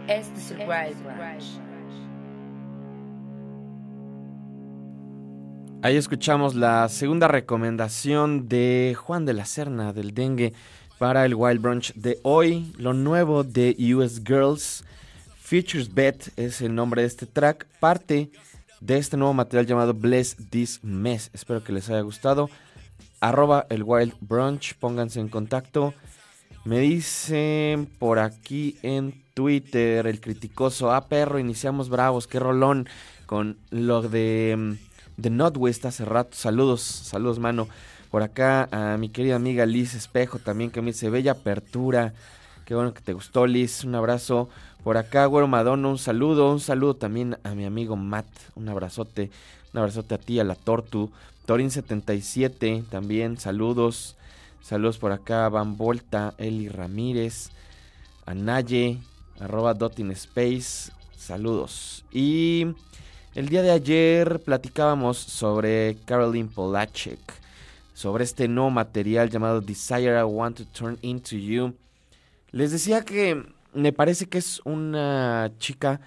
Es 0.08 0.30
Branch. 1.04 1.44
Ahí 5.82 5.98
escuchamos 5.98 6.56
la 6.56 6.88
segunda 6.90 7.28
recomendación 7.28 8.48
de 8.48 8.96
Juan 8.98 9.26
de 9.26 9.34
la 9.34 9.46
Serna 9.46 9.94
del 9.94 10.14
dengue 10.14 10.54
para 10.98 11.26
el 11.26 11.36
Wild 11.36 11.62
Brunch 11.62 11.94
de 11.94 12.20
hoy. 12.24 12.74
Lo 12.78 12.94
nuevo 12.94 13.44
de 13.44 13.76
US 13.94 14.22
Girls. 14.26 14.84
Futures 15.38 15.94
Bet 15.94 16.32
es 16.38 16.62
el 16.62 16.74
nombre 16.76 17.02
de 17.02 17.08
este 17.08 17.26
track. 17.26 17.68
Parte 17.80 18.32
de 18.80 18.98
este 18.98 19.18
nuevo 19.18 19.34
material 19.34 19.66
llamado 19.66 19.94
Bless 19.94 20.36
This 20.50 20.84
Mess. 20.84 21.30
Espero 21.34 21.64
que 21.64 21.74
les 21.74 21.90
haya 21.90 22.02
gustado. 22.02 22.50
Arroba 23.20 23.66
el 23.70 23.84
Wild 23.84 24.16
Brunch. 24.22 24.76
Pónganse 24.76 25.20
en 25.20 25.30
contacto. 25.30 25.94
Me 26.66 26.80
dicen 26.80 27.90
por 28.00 28.20
aquí 28.20 28.78
en 28.84 29.14
Twitter 29.34 30.08
el 30.08 30.22
criticoso. 30.22 30.94
Ah, 30.94 31.10
perro, 31.10 31.38
iniciamos 31.38 31.90
bravos. 31.90 32.26
Qué 32.26 32.40
rolón 32.40 32.88
con 33.26 33.58
lo 33.70 34.02
de, 34.02 34.56
mm, 34.58 34.74
de 35.18 35.30
Northwest 35.30 35.86
hace 35.86 36.06
rato. 36.06 36.38
Saludos, 36.38 36.82
saludos, 36.82 37.40
mano. 37.40 37.68
Por 38.10 38.24
acá 38.24 38.70
a 38.72 38.98
mi 38.98 39.10
querida 39.10 39.36
amiga 39.36 39.66
Liz 39.66 39.94
Espejo 39.94 40.40
también 40.40 40.72
que 40.72 40.82
me 40.82 40.92
dice 40.92 41.10
bella 41.10 41.34
apertura. 41.34 42.14
Qué 42.66 42.76
bueno 42.76 42.94
que 42.94 43.02
te 43.02 43.12
gustó, 43.12 43.46
Liz. 43.46 43.84
Un 43.84 43.96
abrazo. 43.96 44.48
Por 44.86 44.96
acá, 44.96 45.26
Güero 45.26 45.50
Madonna, 45.50 45.90
un 45.90 45.98
saludo. 45.98 46.50
Un 46.50 46.62
saludo 46.62 46.94
también 46.94 47.38
a 47.44 47.56
mi 47.56 47.66
amigo 47.66 47.98
Matt. 47.98 48.28
Un 48.56 48.70
abrazote. 48.70 49.32
Un 49.74 49.80
abrazote 49.80 50.16
a 50.16 50.18
ti, 50.18 50.40
a 50.40 50.46
la 50.46 50.56
Tortu. 50.56 51.12
Torin77 51.46 52.86
también. 52.88 53.38
Saludos. 53.38 54.16
Saludos 54.64 54.98
por 54.98 55.12
acá. 55.12 55.50
Van 55.50 55.76
Volta, 55.76 56.36
Eli 56.38 56.70
Ramírez. 56.70 57.50
A 58.26 58.34
Naye. 58.34 58.98
Arroba 59.42 59.74
Dotting 59.74 60.12
Space. 60.12 60.90
Saludos. 61.18 62.06
Y 62.12 62.68
el 63.36 63.50
día 63.50 63.62
de 63.62 63.72
ayer 63.72 64.40
platicábamos 64.40 65.18
sobre 65.18 65.98
Caroline 66.06 66.48
Polachek. 66.48 67.20
Sobre 67.94 68.24
este 68.24 68.48
nuevo 68.48 68.70
material 68.70 69.30
llamado 69.30 69.60
Desire 69.60 70.18
I 70.18 70.24
Want 70.24 70.60
to 70.60 70.66
Turn 70.66 70.98
Into 71.02 71.36
You. 71.36 71.76
Les 72.52 72.72
decía 72.72 73.04
que 73.04 73.44
me 73.74 73.92
parece 73.92 74.28
que 74.28 74.38
es 74.38 74.62
una 74.64 75.52
chica, 75.60 76.00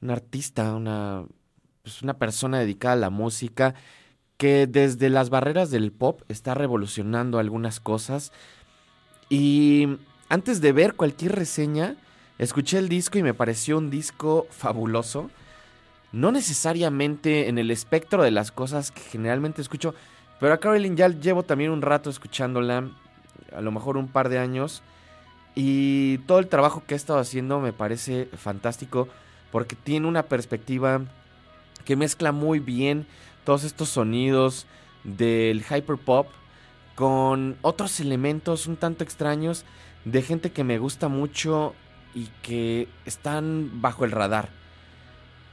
una 0.00 0.12
artista, 0.12 0.72
una, 0.72 1.24
pues 1.82 2.00
una 2.00 2.14
persona 2.14 2.60
dedicada 2.60 2.94
a 2.94 2.96
la 2.96 3.10
música 3.10 3.74
que 4.36 4.66
desde 4.66 5.10
las 5.10 5.30
barreras 5.30 5.70
del 5.70 5.92
pop 5.92 6.22
está 6.28 6.54
revolucionando 6.54 7.38
algunas 7.38 7.80
cosas. 7.80 8.32
Y 9.28 9.98
antes 10.28 10.60
de 10.60 10.72
ver 10.72 10.94
cualquier 10.94 11.32
reseña, 11.32 11.96
escuché 12.38 12.78
el 12.78 12.88
disco 12.88 13.18
y 13.18 13.22
me 13.22 13.34
pareció 13.34 13.78
un 13.78 13.90
disco 13.90 14.46
fabuloso. 14.50 15.30
No 16.12 16.30
necesariamente 16.30 17.48
en 17.48 17.58
el 17.58 17.70
espectro 17.70 18.22
de 18.22 18.30
las 18.30 18.52
cosas 18.52 18.90
que 18.90 19.00
generalmente 19.00 19.62
escucho, 19.62 19.94
pero 20.40 20.52
a 20.52 20.58
Caroline 20.58 20.96
ya 20.96 21.08
llevo 21.08 21.42
también 21.42 21.70
un 21.70 21.82
rato 21.82 22.10
escuchándola, 22.10 22.90
a 23.54 23.60
lo 23.60 23.72
mejor 23.72 23.96
un 23.96 24.08
par 24.08 24.28
de 24.28 24.38
años. 24.38 24.82
Y 25.54 26.18
todo 26.18 26.40
el 26.40 26.48
trabajo 26.48 26.82
que 26.86 26.94
ha 26.94 26.96
estado 26.96 27.20
haciendo 27.20 27.60
me 27.60 27.72
parece 27.72 28.26
fantástico 28.36 29.08
porque 29.52 29.76
tiene 29.76 30.08
una 30.08 30.24
perspectiva 30.24 31.02
que 31.84 31.96
mezcla 31.96 32.32
muy 32.32 32.58
bien 32.58 33.06
todos 33.44 33.64
estos 33.64 33.88
sonidos 33.90 34.66
del 35.04 35.62
hyperpop 35.62 36.28
con 36.94 37.56
otros 37.62 38.00
elementos 38.00 38.66
un 38.66 38.76
tanto 38.76 39.04
extraños 39.04 39.64
de 40.04 40.22
gente 40.22 40.52
que 40.52 40.64
me 40.64 40.78
gusta 40.78 41.08
mucho 41.08 41.74
y 42.14 42.28
que 42.42 42.88
están 43.04 43.80
bajo 43.80 44.04
el 44.04 44.12
radar. 44.12 44.48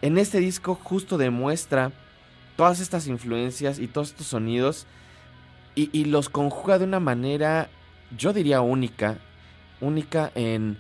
En 0.02 0.18
este 0.18 0.40
disco 0.40 0.76
justo 0.76 1.18
demuestra 1.18 1.92
todas 2.56 2.80
estas 2.80 3.08
influencias 3.08 3.80
y 3.80 3.88
todos 3.88 4.10
estos 4.10 4.28
sonidos 4.28 4.86
y, 5.74 6.06
los 6.06 6.28
conjuga 6.28 6.78
de 6.78 6.84
una 6.84 7.00
manera, 7.00 7.70
yo 8.18 8.34
diría 8.34 8.60
única, 8.60 9.20
única 9.80 10.30
en, 10.36 10.78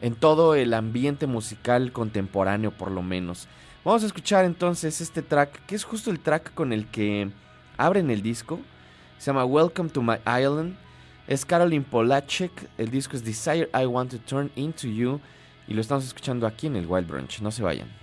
en 0.00 0.16
todo 0.16 0.56
el 0.56 0.74
ambiente 0.74 1.28
musical 1.28 1.92
contemporáneo 1.92 2.72
por 2.72 2.90
lo 2.90 3.02
menos. 3.02 3.46
Vamos 3.84 4.04
a 4.04 4.06
escuchar 4.06 4.44
entonces 4.44 5.00
este 5.00 5.22
track, 5.22 5.66
que 5.66 5.74
es 5.74 5.82
justo 5.82 6.12
el 6.12 6.20
track 6.20 6.54
con 6.54 6.72
el 6.72 6.86
que 6.86 7.32
abren 7.76 8.10
el 8.10 8.22
disco. 8.22 8.60
Se 9.18 9.26
llama 9.26 9.44
Welcome 9.44 9.90
to 9.90 10.00
My 10.00 10.18
Island. 10.24 10.76
Es 11.26 11.44
Caroline 11.44 11.84
Polachek. 11.84 12.52
El 12.78 12.92
disco 12.92 13.16
es 13.16 13.24
Desire 13.24 13.68
I 13.74 13.86
Want 13.86 14.12
to 14.12 14.18
Turn 14.18 14.52
Into 14.54 14.86
You. 14.86 15.20
Y 15.66 15.74
lo 15.74 15.80
estamos 15.80 16.04
escuchando 16.04 16.46
aquí 16.46 16.68
en 16.68 16.76
el 16.76 16.86
Wild 16.86 17.08
Brunch. 17.08 17.40
No 17.40 17.50
se 17.50 17.64
vayan. 17.64 18.01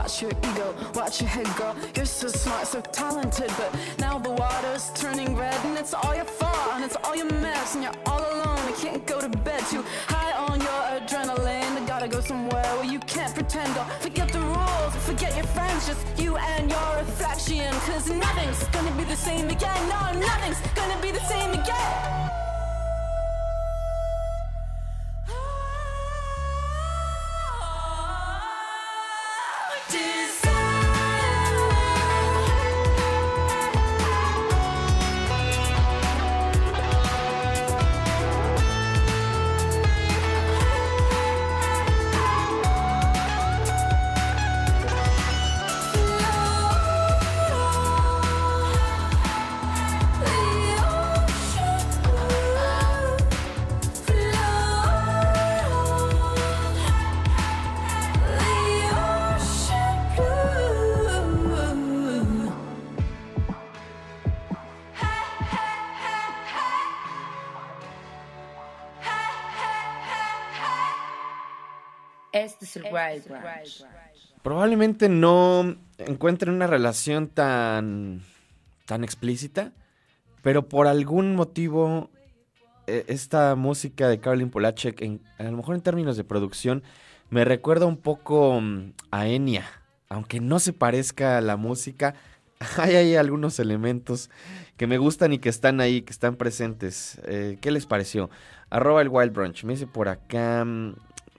Watch 0.00 0.22
your 0.22 0.30
ego, 0.30 0.74
watch 0.94 1.20
your 1.20 1.28
head 1.28 1.46
go. 1.58 1.74
You're 1.94 2.06
so 2.06 2.28
smart, 2.28 2.66
so 2.66 2.80
talented, 2.80 3.52
but 3.58 3.70
now 3.98 4.18
the 4.18 4.30
water's 4.30 4.90
turning 4.94 5.36
red, 5.36 5.54
and 5.66 5.76
it's 5.76 5.92
all 5.92 6.14
your 6.14 6.24
fault, 6.24 6.70
and 6.72 6.82
it's 6.82 6.96
all 7.04 7.14
your 7.14 7.30
mess, 7.46 7.74
and 7.74 7.84
you're 7.84 8.00
all 8.06 8.22
alone. 8.32 8.60
You 8.66 8.74
can't 8.76 9.06
go 9.06 9.20
to 9.20 9.28
bed 9.28 9.62
too 9.70 9.84
high 10.06 10.32
on 10.48 10.58
your 10.58 10.80
adrenaline. 10.94 11.78
You 11.78 11.86
gotta 11.86 12.08
go 12.08 12.20
somewhere 12.20 12.70
where 12.76 12.90
you 12.90 12.98
can't 13.00 13.34
pretend. 13.34 13.74
Go 13.74 13.84
forget 14.00 14.28
the 14.32 14.40
rules, 14.40 14.96
forget 15.04 15.36
your 15.36 15.48
friends, 15.56 15.86
just 15.86 16.02
you 16.18 16.34
and 16.36 16.70
your 16.70 16.90
reflection. 16.96 17.70
Cause 17.88 18.08
nothing's 18.08 18.64
gonna 18.68 18.96
be 18.96 19.04
the 19.04 19.16
same 19.16 19.50
again. 19.50 19.82
No, 19.94 20.18
nothing's 20.18 20.60
gonna 20.74 21.00
be 21.02 21.10
the 21.10 21.24
same 21.32 21.52
again. 21.52 22.39
Wild. 72.76 73.24
Probablemente 74.42 75.08
no 75.08 75.76
encuentren 75.98 76.54
una 76.54 76.66
relación 76.66 77.28
tan, 77.28 78.22
tan 78.86 79.04
explícita, 79.04 79.72
pero 80.42 80.68
por 80.68 80.86
algún 80.86 81.34
motivo 81.34 82.10
eh, 82.86 83.04
esta 83.08 83.54
música 83.54 84.08
de 84.08 84.18
Caroline 84.18 84.50
Polachek, 84.50 85.02
en- 85.02 85.20
a 85.38 85.42
lo 85.44 85.56
mejor 85.56 85.74
en 85.74 85.82
términos 85.82 86.16
de 86.16 86.24
producción, 86.24 86.82
me 87.28 87.44
recuerda 87.44 87.86
un 87.86 87.98
poco 87.98 88.60
mm, 88.60 88.92
a 89.10 89.26
Enya, 89.28 89.66
aunque 90.08 90.40
no 90.40 90.58
se 90.58 90.72
parezca 90.72 91.36
a 91.38 91.40
la 91.42 91.56
música. 91.56 92.14
Hay 92.78 92.96
ahí 92.96 93.16
algunos 93.16 93.58
elementos 93.58 94.30
que 94.78 94.86
me 94.86 94.96
gustan 94.98 95.32
y 95.34 95.38
que 95.38 95.50
están 95.50 95.80
ahí, 95.80 96.02
que 96.02 96.12
están 96.12 96.36
presentes. 96.36 97.20
Eh, 97.24 97.58
¿Qué 97.60 97.70
les 97.70 97.84
pareció? 97.86 98.30
Arroba 98.70 99.02
el 99.02 99.08
Wild 99.10 99.32
Brunch. 99.32 99.64
Me 99.64 99.74
dice 99.74 99.86
por 99.86 100.08
acá 100.08 100.64
mm, 100.64 100.94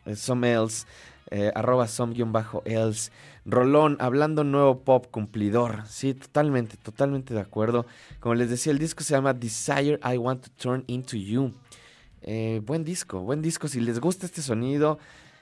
eh, 0.06 0.16
some 0.16 0.50
else. 0.52 0.86
Eh, 1.32 1.52
arroba 1.56 1.88
some-else. 1.88 3.12
Rolón, 3.46 3.98
hablando 4.00 4.44
nuevo 4.44 4.82
pop 4.82 5.08
cumplidor. 5.10 5.84
Sí, 5.88 6.14
totalmente, 6.14 6.78
totalmente 6.78 7.34
de 7.34 7.40
acuerdo. 7.40 7.86
Como 8.20 8.36
les 8.36 8.50
decía, 8.50 8.72
el 8.72 8.78
disco 8.80 9.04
se 9.04 9.16
llama 9.16 9.34
Desire 9.34 10.00
I 10.04 10.18
Want 10.18 10.44
to 10.44 10.52
Turn 10.58 10.84
Into 10.88 11.18
You. 11.18 11.54
Eh, 12.22 12.62
buen 12.64 12.84
disco, 12.84 13.22
buen 13.22 13.42
disco. 13.42 13.68
Si 13.68 13.80
les 13.80 14.00
gusta 14.00 14.26
este 14.28 14.42
sonido, 14.42 15.00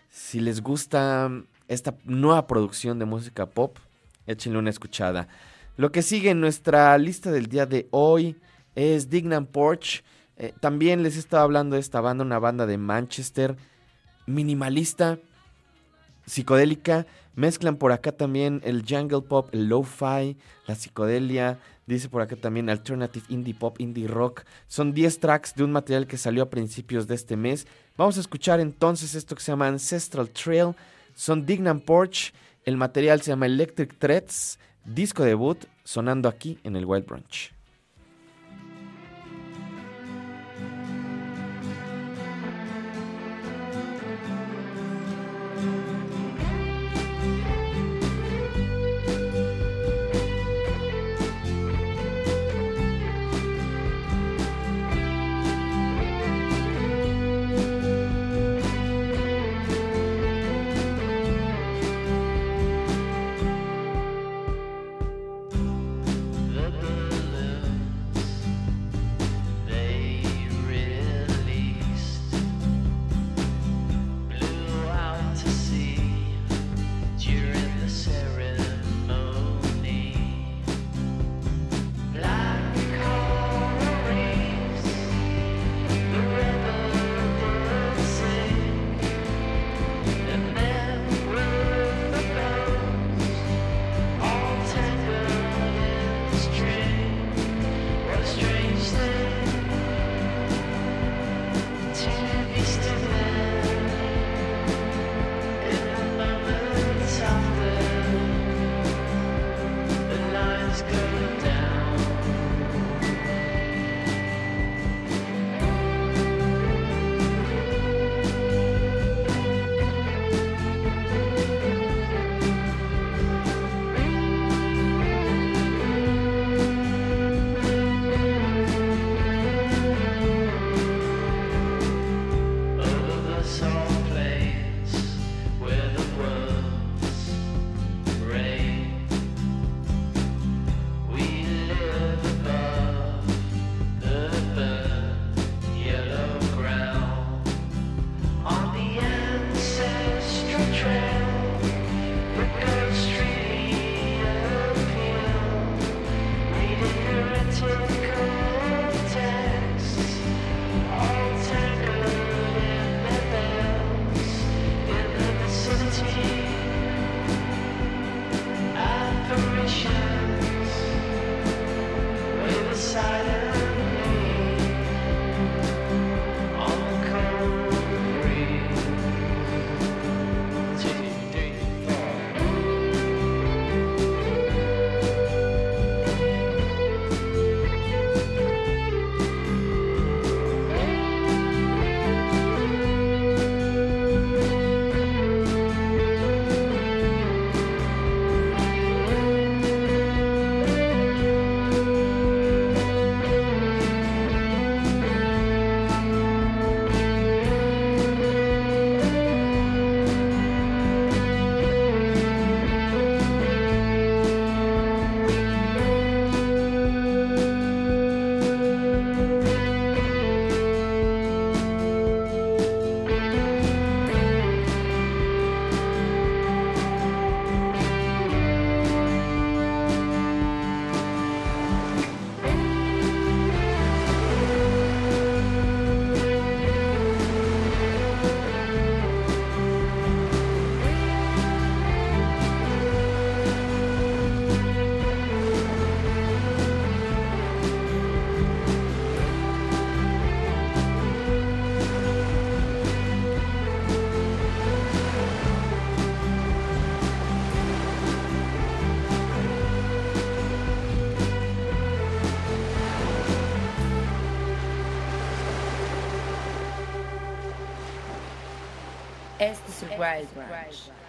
si 0.09 0.39
les 0.39 0.61
gusta 0.61 1.29
esta 1.67 1.95
nueva 2.05 2.47
producción 2.47 2.99
de 2.99 3.05
música 3.05 3.47
pop, 3.47 3.77
échenle 4.27 4.59
una 4.59 4.69
escuchada. 4.69 5.27
Lo 5.75 5.91
que 5.91 6.01
sigue 6.01 6.29
en 6.29 6.39
nuestra 6.39 6.97
lista 6.97 7.31
del 7.31 7.47
día 7.47 7.65
de 7.65 7.87
hoy 7.91 8.37
es 8.75 9.09
Dignam 9.09 9.45
Porch. 9.45 10.03
Eh, 10.37 10.53
también 10.61 11.03
les 11.03 11.17
estaba 11.17 11.43
hablando 11.43 11.75
de 11.75 11.81
esta 11.81 11.99
banda, 11.99 12.23
una 12.23 12.39
banda 12.39 12.65
de 12.65 12.77
Manchester, 12.77 13.57
minimalista, 14.25 15.19
psicodélica. 16.29 17.05
Mezclan 17.35 17.77
por 17.77 17.91
acá 17.91 18.11
también 18.11 18.61
el 18.63 18.83
jungle 18.87 19.21
pop, 19.21 19.49
el 19.53 19.67
lo-fi, 19.67 20.37
la 20.67 20.75
psicodelia. 20.75 21.59
Dice 21.85 22.07
por 22.07 22.21
acá 22.21 22.35
también 22.35 22.69
alternative 22.69 23.25
indie 23.29 23.53
pop, 23.53 23.79
indie 23.79 24.07
rock. 24.07 24.43
Son 24.67 24.93
10 24.93 25.19
tracks 25.19 25.55
de 25.55 25.63
un 25.63 25.71
material 25.71 26.05
que 26.05 26.17
salió 26.17 26.43
a 26.43 26.49
principios 26.49 27.07
de 27.07 27.15
este 27.15 27.35
mes. 27.35 27.65
Vamos 27.97 28.17
a 28.17 28.21
escuchar 28.21 28.59
entonces 28.59 29.15
esto 29.15 29.35
que 29.35 29.41
se 29.41 29.51
llama 29.51 29.67
Ancestral 29.67 30.29
Trail. 30.29 30.75
Son 31.15 31.45
Dignam 31.45 31.79
Porch. 31.79 32.33
El 32.63 32.77
material 32.77 33.21
se 33.21 33.31
llama 33.31 33.47
Electric 33.47 33.97
Threads. 33.97 34.59
Disco 34.85 35.23
debut 35.23 35.65
sonando 35.83 36.29
aquí 36.29 36.59
en 36.63 36.75
el 36.75 36.85
Wild 36.85 37.05
Brunch. 37.05 37.58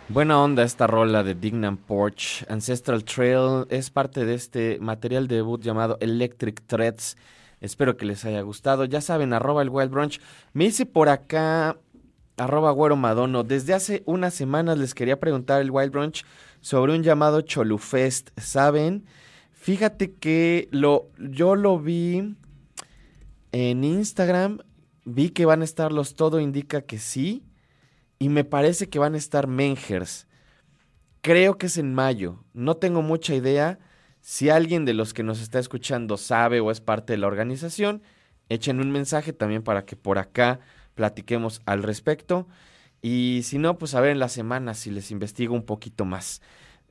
Buena 0.08 0.42
onda 0.42 0.64
esta 0.64 0.88
rola 0.88 1.22
de 1.22 1.34
Dignam 1.34 1.76
Porch. 1.76 2.44
Ancestral 2.48 3.04
Trail 3.04 3.64
es 3.68 3.90
parte 3.90 4.24
de 4.24 4.34
este 4.34 4.78
material 4.80 5.28
debut 5.28 5.62
llamado 5.62 5.96
Electric 6.00 6.60
Threads. 6.66 7.16
Espero 7.60 7.96
que 7.96 8.06
les 8.06 8.24
haya 8.24 8.40
gustado. 8.40 8.84
Ya 8.86 9.00
saben, 9.00 9.32
arroba 9.32 9.62
el 9.62 9.68
Wild 9.68 9.90
Brunch. 9.90 10.20
Me 10.52 10.64
hice 10.64 10.86
por 10.86 11.08
acá, 11.08 11.78
arroba 12.36 12.72
Güero 12.72 12.96
Madono. 12.96 13.44
Desde 13.44 13.74
hace 13.74 14.02
unas 14.06 14.34
semanas 14.34 14.78
les 14.78 14.94
quería 14.94 15.20
preguntar 15.20 15.60
el 15.60 15.70
Wild 15.70 15.92
Brunch 15.92 16.24
sobre 16.60 16.94
un 16.94 17.04
llamado 17.04 17.42
Cholufest. 17.42 18.30
¿Saben? 18.40 19.04
Fíjate 19.52 20.14
que 20.14 20.68
lo, 20.72 21.10
yo 21.18 21.54
lo 21.54 21.78
vi 21.78 22.34
en 23.52 23.84
Instagram. 23.84 24.58
Vi 25.04 25.30
que 25.30 25.44
van 25.44 25.60
a 25.60 25.64
estar 25.64 25.92
los 25.92 26.16
todo 26.16 26.40
indica 26.40 26.80
que 26.80 26.98
sí. 26.98 27.44
Y 28.22 28.28
me 28.28 28.44
parece 28.44 28.90
que 28.90 28.98
van 28.98 29.14
a 29.14 29.18
estar 29.18 29.46
Mengers. 29.46 30.26
Creo 31.22 31.56
que 31.56 31.66
es 31.66 31.78
en 31.78 31.94
mayo. 31.94 32.44
No 32.52 32.76
tengo 32.76 33.00
mucha 33.00 33.34
idea. 33.34 33.78
Si 34.20 34.50
alguien 34.50 34.84
de 34.84 34.92
los 34.92 35.14
que 35.14 35.22
nos 35.22 35.40
está 35.40 35.58
escuchando 35.58 36.18
sabe 36.18 36.60
o 36.60 36.70
es 36.70 36.82
parte 36.82 37.14
de 37.14 37.16
la 37.16 37.28
organización, 37.28 38.02
echen 38.50 38.78
un 38.78 38.92
mensaje 38.92 39.32
también 39.32 39.62
para 39.62 39.86
que 39.86 39.96
por 39.96 40.18
acá 40.18 40.60
platiquemos 40.94 41.62
al 41.64 41.82
respecto. 41.82 42.46
Y 43.00 43.40
si 43.44 43.56
no, 43.56 43.78
pues 43.78 43.94
a 43.94 44.02
ver 44.02 44.10
en 44.10 44.18
la 44.18 44.28
semana 44.28 44.74
si 44.74 44.90
les 44.90 45.10
investigo 45.10 45.54
un 45.54 45.64
poquito 45.64 46.04
más. 46.04 46.42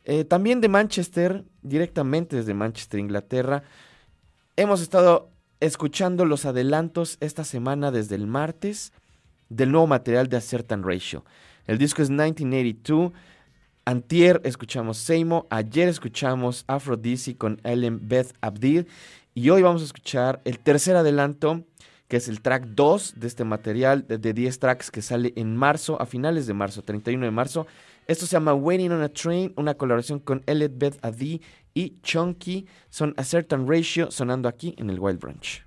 Eh, 0.06 0.24
también 0.26 0.62
de 0.62 0.70
Manchester, 0.70 1.46
directamente 1.62 2.38
desde 2.38 2.56
Manchester, 2.56 3.00
Inglaterra, 3.00 3.62
hemos 4.56 4.82
estado 4.82 5.30
escuchando 5.60 6.26
los 6.26 6.46
adelantos 6.46 7.18
esta 7.20 7.44
semana 7.44 7.92
desde 7.92 8.16
el 8.16 8.26
martes 8.26 8.94
del 9.50 9.72
nuevo 9.72 9.88
material 9.88 10.28
de 10.28 10.38
A 10.38 10.42
Certain 10.42 10.84
Ratio. 10.84 11.26
El 11.68 11.78
disco 11.78 12.02
es 12.02 12.10
1982. 12.10 13.12
Antier 13.86 14.40
escuchamos 14.44 14.98
Seimo, 14.98 15.48
ayer 15.50 15.88
escuchamos 15.88 16.64
Aphrodisi 16.68 17.34
con 17.34 17.60
Ellen 17.64 18.08
Beth 18.08 18.36
Abdil 18.40 18.88
y 19.34 19.50
hoy 19.50 19.64
vamos 19.64 19.82
a 19.82 19.86
escuchar 19.86 20.42
el 20.46 20.60
tercer 20.60 20.96
adelanto, 20.96 21.64
que 22.08 22.18
es 22.18 22.28
el 22.28 22.42
track 22.42 22.66
2 22.68 23.16
de 23.18 23.26
este 23.26 23.46
material 23.46 24.06
de 24.08 24.20
de 24.20 24.34
10 24.34 24.60
tracks 24.60 24.92
que 24.92 25.02
sale 25.02 25.34
en 25.36 25.56
marzo, 25.56 26.00
a 26.00 26.06
finales 26.06 26.46
de 26.46 26.54
marzo, 26.54 26.84
31 26.84 27.26
de 27.26 27.32
marzo. 27.32 27.66
Esto 28.06 28.28
se 28.28 28.34
llama 28.34 28.54
Waiting 28.54 28.92
on 28.92 29.02
a 29.02 29.10
Train, 29.10 29.54
una 29.56 29.74
colaboración 29.74 30.20
con 30.20 30.44
Elliot 30.46 30.78
Beth 30.78 31.00
Adi 31.04 31.42
y 31.74 32.00
Chunky. 32.02 32.68
Son 32.90 33.14
A 33.18 33.24
Certain 33.24 33.68
Ratio 33.68 34.12
sonando 34.12 34.50
aquí 34.50 34.76
en 34.78 34.90
el 34.90 35.00
Wild 35.00 35.20
Branch. 35.20 35.64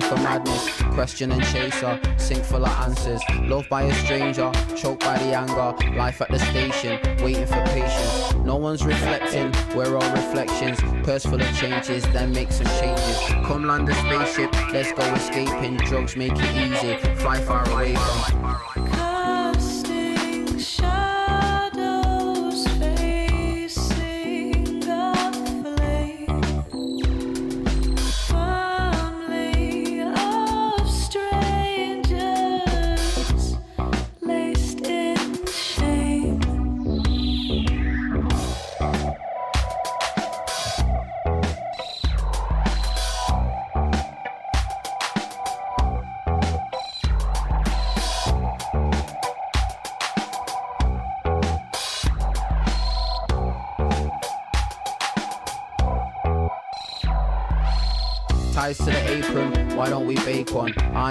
Sniff 0.00 0.10
a 0.10 0.16
madness. 0.16 0.82
Question 0.94 1.30
and 1.30 1.42
chaser, 1.44 2.00
sink 2.16 2.44
full 2.44 2.64
of 2.64 2.72
answers. 2.82 3.22
Loved 3.42 3.68
by 3.68 3.82
a 3.82 3.94
stranger, 3.94 4.50
choked 4.76 5.04
by 5.04 5.16
the 5.18 5.34
anger. 5.34 5.96
Life 5.96 6.20
at 6.20 6.30
the 6.30 6.38
station, 6.38 6.98
waiting 7.22 7.46
for 7.46 7.62
patience. 7.66 8.34
No 8.44 8.56
one's 8.56 8.84
reflecting, 8.84 9.52
we're 9.76 9.96
all 9.96 10.10
reflections. 10.12 10.80
Purse 11.04 11.24
full 11.24 11.40
of 11.40 11.56
changes, 11.56 12.02
then 12.12 12.32
make 12.32 12.50
some 12.50 12.66
changes. 12.80 13.18
Come 13.46 13.66
land 13.66 13.88
a 13.88 13.94
spaceship, 13.94 14.52
let's 14.72 14.92
go 14.92 15.04
escaping. 15.14 15.76
Drugs 15.76 16.16
make 16.16 16.32
it 16.34 16.72
easy, 16.72 16.96
fly 17.16 17.40
far 17.40 17.68
away 17.70 17.94
from. 17.94 18.73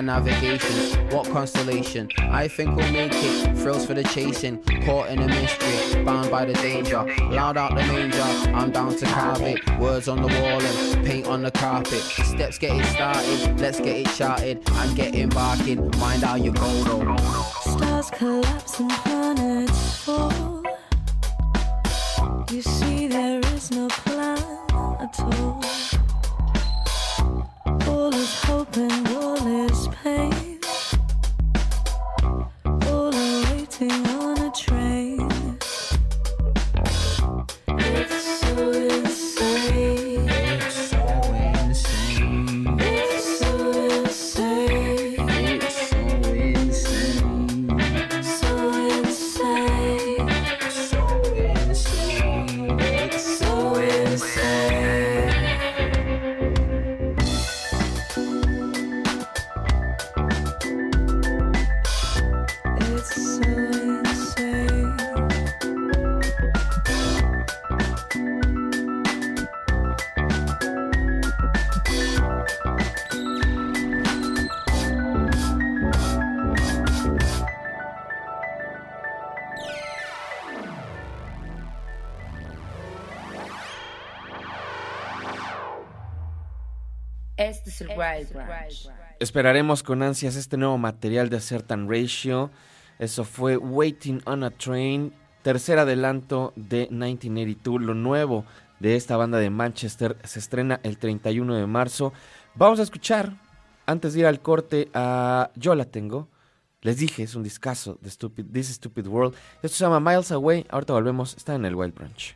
Navigation, 0.04 1.10
what 1.10 1.28
constellation? 1.30 2.10
I 2.20 2.48
think 2.48 2.76
we'll 2.76 2.92
make 2.92 3.12
it. 3.14 3.58
Thrills 3.58 3.86
for 3.86 3.94
the 3.94 4.04
chasing, 4.04 4.62
caught 4.86 5.10
in 5.10 5.20
a 5.20 5.28
mystery, 5.28 6.04
bound 6.04 6.30
by 6.30 6.46
the 6.46 6.54
danger. 6.54 7.04
Loud 7.30 7.58
out 7.58 7.76
the 7.76 7.84
manger, 7.84 8.22
I'm 8.54 8.72
down 8.72 8.96
to 8.96 9.06
carve 9.06 9.42
it. 9.42 9.60
Words 9.80 10.08
on 10.08 10.22
the 10.22 10.28
wall 10.28 10.62
and 10.62 11.06
paint 11.06 11.28
on 11.28 11.42
the 11.42 11.52
carpet. 11.52 12.02
Steps 12.02 12.58
get 12.58 12.76
it 12.76 12.86
started, 12.86 13.60
let's 13.60 13.80
get 13.80 13.98
it 13.98 14.08
charted. 14.16 14.62
I'm 14.72 14.94
getting 14.96 15.30
barking, 15.30 15.92
mind 16.00 16.24
how 16.24 16.36
you 16.36 16.52
go 16.52 16.84
though. 16.84 17.16
Stars 17.62 18.10
collapse 18.12 18.80
and 18.80 18.92
planets 18.92 19.98
fall. 19.98 20.64
You 22.52 22.62
see, 22.62 23.08
there 23.08 23.40
is 23.56 23.72
no 23.72 23.88
plan 23.88 24.38
at. 25.00 25.20
All 25.20 25.43
Esperaremos 89.24 89.84
con 89.84 90.04
ansias 90.04 90.36
este 90.36 90.58
nuevo 90.58 90.78
material 90.78 91.30
de 91.30 91.40
Certain 91.40 91.90
Ratio. 91.90 92.52
Eso 93.00 93.24
fue 93.24 93.56
Waiting 93.56 94.22
on 94.26 94.44
a 94.44 94.50
Train, 94.50 95.14
tercer 95.44 95.80
adelanto 95.80 96.52
de 96.58 96.90
1982. 96.92 97.82
Lo 97.82 97.94
nuevo 97.94 98.44
de 98.82 98.98
esta 98.98 99.16
banda 99.16 99.38
de 99.38 99.50
Manchester 99.50 100.18
se 100.26 100.40
estrena 100.40 100.82
el 100.84 100.98
31 100.98 101.56
de 101.56 101.66
marzo. 101.68 102.12
Vamos 102.56 102.82
a 102.82 102.84
escuchar, 102.84 103.40
antes 103.86 104.12
de 104.12 104.20
ir 104.20 104.26
al 104.26 104.42
corte, 104.42 104.90
a 104.94 105.52
Yo 105.56 105.74
la 105.74 105.86
tengo. 105.86 106.28
Les 106.82 106.98
dije, 106.98 107.24
es 107.24 107.34
un 107.34 107.44
discazo 107.44 107.98
de 108.02 108.10
Stupid, 108.10 108.48
This 108.52 108.74
Stupid 108.74 109.08
World. 109.08 109.36
Esto 109.62 109.78
se 109.78 109.86
llama 109.86 110.02
Miles 110.02 110.34
Away. 110.34 110.66
Ahorita 110.70 110.92
volvemos, 110.92 111.38
está 111.38 111.56
en 111.56 111.64
el 111.64 111.76
Wild 111.76 111.96
Branch. 111.96 112.36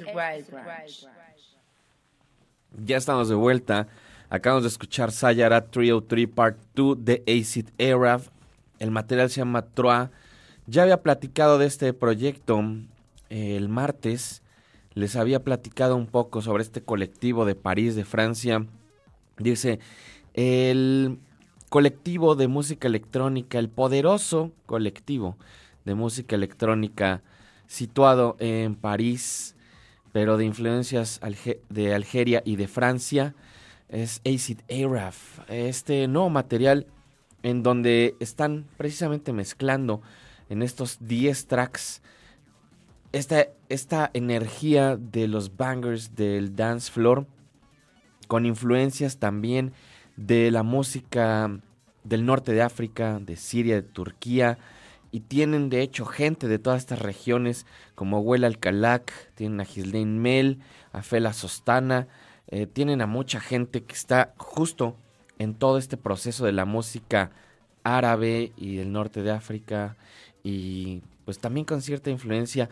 el 0.00 0.16
Wild 0.16 0.50
Branch. 0.50 1.06
Ya 2.84 2.96
estamos 2.96 3.28
de 3.28 3.34
vuelta. 3.34 3.88
Acabamos 4.28 4.62
de 4.62 4.68
escuchar 4.68 5.10
Sayara 5.12 5.70
303 5.70 6.28
Part 6.28 6.58
2 6.74 7.04
de 7.04 7.22
Acid 7.26 7.68
Arab. 7.78 8.22
El 8.78 8.90
material 8.90 9.28
se 9.28 9.40
llama 9.40 9.62
Troa. 9.62 10.10
Ya 10.66 10.82
había 10.82 11.02
platicado 11.02 11.58
de 11.58 11.66
este 11.66 11.92
proyecto 11.92 12.62
eh, 13.28 13.56
el 13.56 13.68
martes. 13.68 14.42
Les 14.94 15.16
había 15.16 15.42
platicado 15.42 15.96
un 15.96 16.06
poco 16.06 16.42
sobre 16.42 16.62
este 16.62 16.82
colectivo 16.82 17.44
de 17.44 17.54
París, 17.54 17.96
de 17.96 18.04
Francia. 18.04 18.66
Dice, 19.38 19.80
el 20.34 21.18
colectivo 21.68 22.36
de 22.36 22.48
música 22.48 22.88
electrónica, 22.88 23.58
el 23.58 23.68
poderoso 23.68 24.52
colectivo 24.66 25.36
de 25.84 25.94
música 25.94 26.36
electrónica 26.36 27.22
situado 27.66 28.36
en 28.40 28.74
París, 28.74 29.54
pero 30.12 30.36
de 30.36 30.44
influencias 30.44 31.20
de 31.68 31.94
Algeria 31.94 32.42
y 32.44 32.56
de 32.56 32.68
Francia, 32.68 33.34
es 33.88 34.20
Acid 34.24 34.60
Arab. 34.70 35.14
Este 35.48 36.06
nuevo 36.08 36.30
material 36.30 36.86
en 37.42 37.62
donde 37.62 38.14
están 38.20 38.66
precisamente 38.76 39.32
mezclando 39.32 40.02
en 40.48 40.62
estos 40.62 40.98
10 41.00 41.46
tracks 41.46 42.02
esta, 43.12 43.48
esta 43.68 44.10
energía 44.14 44.96
de 44.96 45.26
los 45.26 45.56
bangers 45.56 46.14
del 46.14 46.54
dance 46.54 46.90
floor 46.90 47.26
con 48.28 48.46
influencias 48.46 49.18
también 49.18 49.72
de 50.16 50.50
la 50.50 50.62
música 50.62 51.50
del 52.04 52.24
norte 52.24 52.52
de 52.52 52.62
África, 52.62 53.18
de 53.20 53.36
Siria, 53.36 53.74
de 53.76 53.82
Turquía, 53.82 54.58
y 55.12 55.20
tienen 55.20 55.70
de 55.70 55.82
hecho 55.82 56.04
gente 56.04 56.48
de 56.48 56.58
todas 56.58 56.80
estas 56.80 57.00
regiones 57.00 57.66
como 57.94 58.20
Huela 58.20 58.46
Alcalac, 58.46 59.12
tienen 59.34 59.60
a 59.60 59.64
Ghislaine 59.64 60.18
Mel, 60.18 60.58
a 60.92 61.02
Fela 61.02 61.32
Sostana, 61.32 62.08
eh, 62.48 62.66
tienen 62.66 63.00
a 63.00 63.06
mucha 63.06 63.40
gente 63.40 63.82
que 63.82 63.94
está 63.94 64.34
justo 64.36 64.96
en 65.38 65.54
todo 65.54 65.78
este 65.78 65.96
proceso 65.96 66.44
de 66.44 66.52
la 66.52 66.64
música 66.64 67.30
árabe 67.82 68.52
y 68.56 68.76
del 68.76 68.92
norte 68.92 69.22
de 69.22 69.30
África 69.30 69.96
y 70.42 71.02
pues 71.24 71.38
también 71.38 71.64
con 71.64 71.82
cierta 71.82 72.10
influencia 72.10 72.68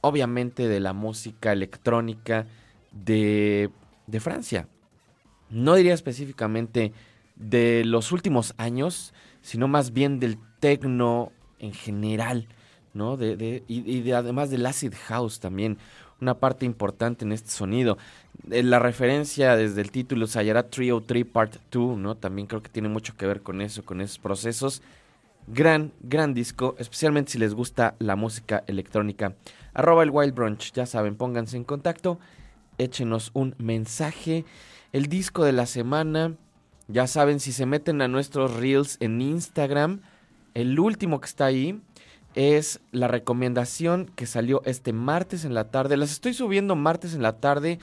obviamente 0.00 0.68
de 0.68 0.80
la 0.80 0.92
música 0.92 1.52
electrónica 1.52 2.46
de, 2.92 3.70
de 4.06 4.20
Francia. 4.20 4.68
No 5.50 5.74
diría 5.74 5.94
específicamente 5.94 6.92
de 7.36 7.84
los 7.84 8.12
últimos 8.12 8.54
años, 8.56 9.12
sino 9.42 9.68
más 9.68 9.92
bien 9.92 10.18
del 10.18 10.38
techno 10.60 11.32
en 11.58 11.72
general, 11.72 12.46
¿no? 12.94 13.16
De, 13.16 13.36
de- 13.36 13.64
y, 13.68 14.00
de- 14.00 14.14
además 14.14 14.50
del 14.50 14.66
acid 14.66 14.92
house 15.06 15.40
también, 15.40 15.78
una 16.20 16.34
parte 16.38 16.64
importante 16.66 17.24
en 17.24 17.32
este 17.32 17.50
sonido. 17.50 17.98
Eh, 18.50 18.62
La 18.62 18.78
referencia 18.78 19.54
desde 19.56 19.80
el 19.82 19.90
título 19.90 20.26
Sayara 20.26 20.68
303 20.70 21.24
Part 21.26 21.56
2, 21.70 21.98
¿no? 21.98 22.14
También 22.16 22.46
creo 22.46 22.62
que 22.62 22.70
tiene 22.70 22.88
mucho 22.88 23.16
que 23.16 23.26
ver 23.26 23.42
con 23.42 23.60
eso, 23.60 23.84
con 23.84 24.00
esos 24.00 24.18
procesos. 24.18 24.82
Gran, 25.48 25.92
gran 26.00 26.34
disco, 26.34 26.74
especialmente 26.78 27.32
si 27.32 27.38
les 27.38 27.54
gusta 27.54 27.94
la 27.98 28.16
música 28.16 28.64
electrónica. 28.66 29.34
Arroba 29.74 30.02
el 30.02 30.10
Wild 30.10 30.34
Brunch, 30.34 30.72
ya 30.72 30.86
saben, 30.86 31.16
pónganse 31.16 31.56
en 31.56 31.64
contacto, 31.64 32.18
échenos 32.78 33.30
un 33.34 33.54
mensaje. 33.58 34.44
El 34.92 35.06
disco 35.06 35.44
de 35.44 35.52
la 35.52 35.66
semana, 35.66 36.34
ya 36.88 37.06
saben, 37.06 37.38
si 37.40 37.52
se 37.52 37.66
meten 37.66 38.00
a 38.02 38.08
nuestros 38.08 38.54
reels 38.56 38.96
en 39.00 39.20
Instagram, 39.20 40.00
el 40.56 40.80
último 40.80 41.20
que 41.20 41.26
está 41.26 41.44
ahí 41.44 41.82
es 42.34 42.80
la 42.90 43.08
recomendación 43.08 44.10
que 44.16 44.24
salió 44.24 44.62
este 44.64 44.94
martes 44.94 45.44
en 45.44 45.52
la 45.52 45.70
tarde. 45.70 45.98
Las 45.98 46.10
estoy 46.10 46.32
subiendo 46.32 46.74
martes 46.74 47.12
en 47.12 47.20
la 47.20 47.34
tarde 47.40 47.78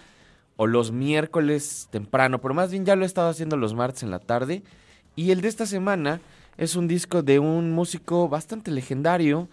o 0.55 0.65
los 0.65 0.91
miércoles 0.91 1.87
temprano, 1.91 2.41
pero 2.41 2.55
más 2.55 2.71
bien 2.71 2.83
ya 2.83 2.95
lo 2.95 3.03
he 3.03 3.05
estado 3.05 3.29
haciendo 3.29 3.57
los 3.57 3.75
martes 3.75 4.01
en 4.01 4.09
la 4.09 4.17
tarde. 4.17 4.63
Y 5.15 5.29
el 5.29 5.41
de 5.41 5.49
esta 5.49 5.67
semana 5.67 6.19
es 6.57 6.75
un 6.75 6.87
disco 6.87 7.21
de 7.21 7.37
un 7.37 7.73
músico 7.73 8.27
bastante 8.27 8.71
legendario, 8.71 9.49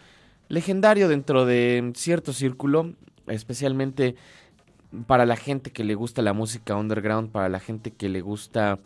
legendario 0.49 1.07
dentro 1.07 1.45
de 1.45 1.93
cierto 1.97 2.33
círculo, 2.33 2.95
especialmente 3.27 4.17
para 5.07 5.27
la 5.27 5.37
gente 5.37 5.73
que 5.73 5.85
le 5.85 5.95
gusta 5.95 6.23
la 6.23 6.33
música 6.33 6.75
underground, 6.75 7.31
para 7.33 7.51
la 7.51 7.61
gente 7.61 7.91
que 7.91 8.09
le 8.09 8.23
gusta 8.23 8.79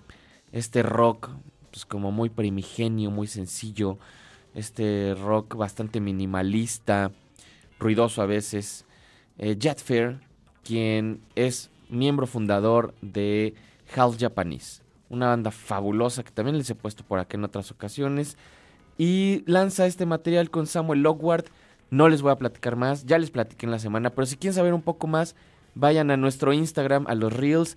este 0.50 0.82
rock, 0.82 1.30
pues 1.70 1.86
como 1.86 2.10
muy 2.10 2.30
primigenio, 2.30 3.12
muy 3.12 3.28
sencillo, 3.28 3.98
este 4.54 5.14
rock 5.14 5.56
bastante 5.56 6.00
minimalista, 6.00 7.10
ruidoso 7.78 8.22
a 8.22 8.26
veces. 8.26 8.84
Eh, 9.38 9.56
Jet 9.58 9.80
Fair, 9.80 10.20
quien 10.62 11.20
es 11.34 11.70
miembro 11.88 12.26
fundador 12.26 12.94
de 13.02 13.54
Half 13.94 14.18
Japanese, 14.18 14.82
una 15.10 15.26
banda 15.26 15.50
fabulosa 15.50 16.22
que 16.22 16.30
también 16.30 16.56
les 16.56 16.70
he 16.70 16.74
puesto 16.74 17.04
por 17.04 17.18
acá 17.18 17.36
en 17.36 17.44
otras 17.44 17.70
ocasiones. 17.70 18.36
Y 18.96 19.42
lanza 19.46 19.86
este 19.86 20.06
material 20.06 20.50
con 20.50 20.66
Samuel 20.66 21.02
Lockward. 21.02 21.46
No 21.90 22.08
les 22.08 22.22
voy 22.22 22.32
a 22.32 22.36
platicar 22.36 22.76
más, 22.76 23.04
ya 23.04 23.18
les 23.18 23.30
platiqué 23.30 23.66
en 23.66 23.72
la 23.72 23.78
semana, 23.78 24.10
pero 24.10 24.26
si 24.26 24.36
quieren 24.36 24.54
saber 24.54 24.72
un 24.72 24.82
poco 24.82 25.06
más, 25.06 25.36
vayan 25.74 26.10
a 26.10 26.16
nuestro 26.16 26.52
Instagram, 26.52 27.06
a 27.08 27.14
los 27.14 27.32
Reels. 27.32 27.76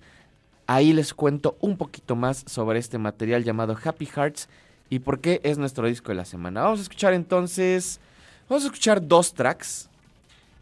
Ahí 0.66 0.92
les 0.92 1.14
cuento 1.14 1.56
un 1.60 1.76
poquito 1.76 2.14
más 2.14 2.44
sobre 2.46 2.78
este 2.78 2.98
material 2.98 3.44
llamado 3.44 3.76
Happy 3.82 4.06
Hearts 4.06 4.48
y 4.90 5.00
por 5.00 5.20
qué 5.20 5.40
es 5.44 5.58
nuestro 5.58 5.86
disco 5.86 6.08
de 6.10 6.16
la 6.16 6.24
semana. 6.24 6.62
Vamos 6.62 6.80
a 6.80 6.82
escuchar 6.82 7.14
entonces, 7.14 8.00
vamos 8.48 8.64
a 8.64 8.66
escuchar 8.66 9.06
dos 9.06 9.34
tracks. 9.34 9.88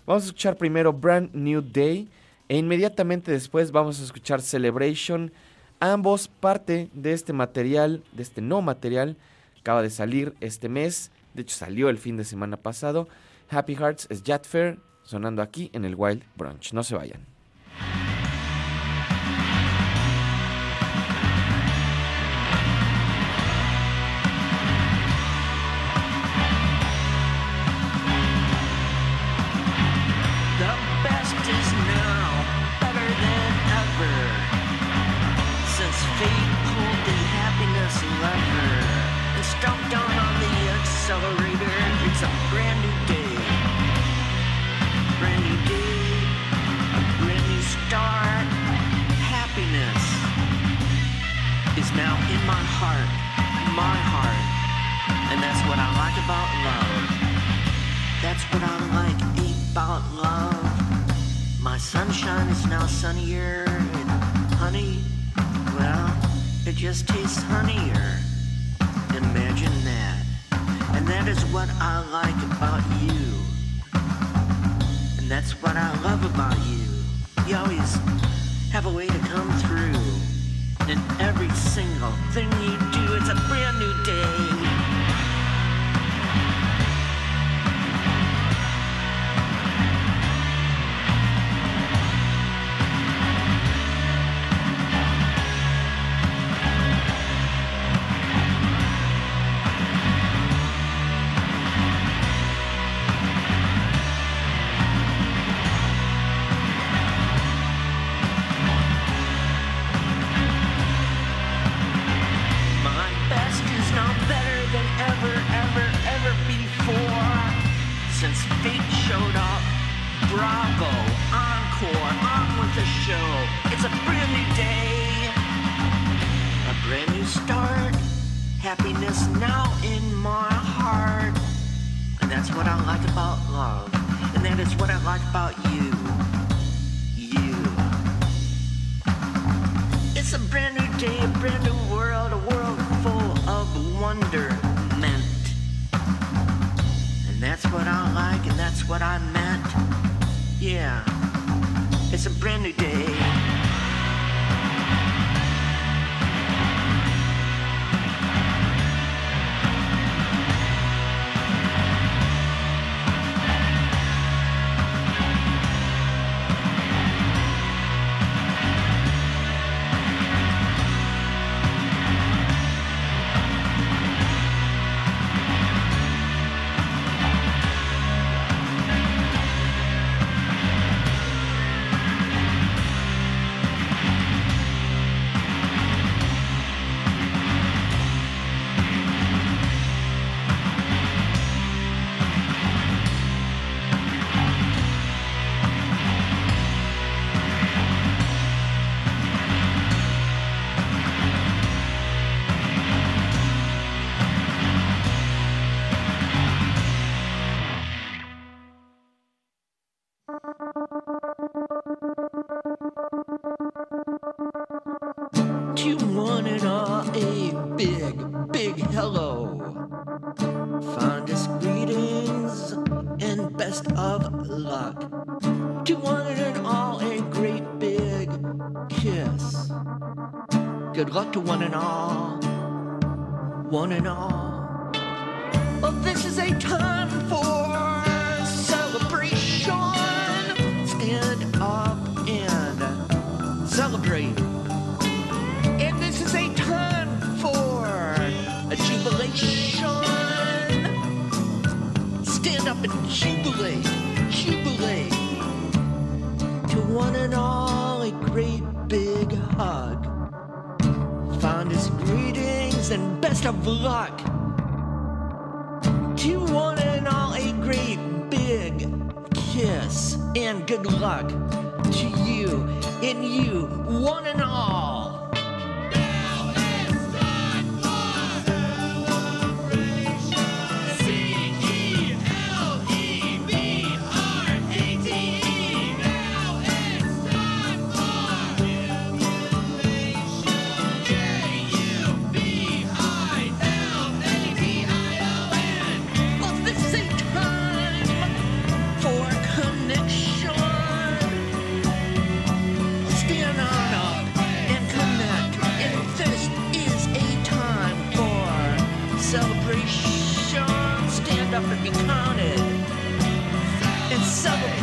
Vamos 0.06 0.22
a 0.22 0.26
escuchar 0.26 0.56
primero 0.56 0.92
Brand 0.92 1.34
New 1.34 1.60
Day 1.60 2.08
e 2.48 2.56
inmediatamente 2.56 3.32
después 3.32 3.72
vamos 3.72 4.00
a 4.00 4.04
escuchar 4.04 4.40
Celebration. 4.40 5.32
Ambos 5.80 6.28
parte 6.28 6.88
de 6.94 7.12
este 7.12 7.32
material, 7.32 8.02
de 8.12 8.22
este 8.22 8.40
no 8.40 8.62
material, 8.62 9.16
acaba 9.60 9.82
de 9.82 9.90
salir 9.90 10.34
este 10.40 10.68
mes. 10.68 11.10
De 11.34 11.42
hecho 11.42 11.56
salió 11.56 11.88
el 11.88 11.98
fin 11.98 12.16
de 12.16 12.24
semana 12.24 12.56
pasado. 12.56 13.08
Happy 13.50 13.74
Hearts 13.74 14.06
es 14.10 14.22
Jet 14.22 14.46
Fair, 14.46 14.78
sonando 15.02 15.42
aquí 15.42 15.70
en 15.72 15.84
el 15.84 15.94
Wild 15.96 16.22
Brunch. 16.36 16.72
No 16.72 16.82
se 16.82 16.94
vayan. 16.94 17.35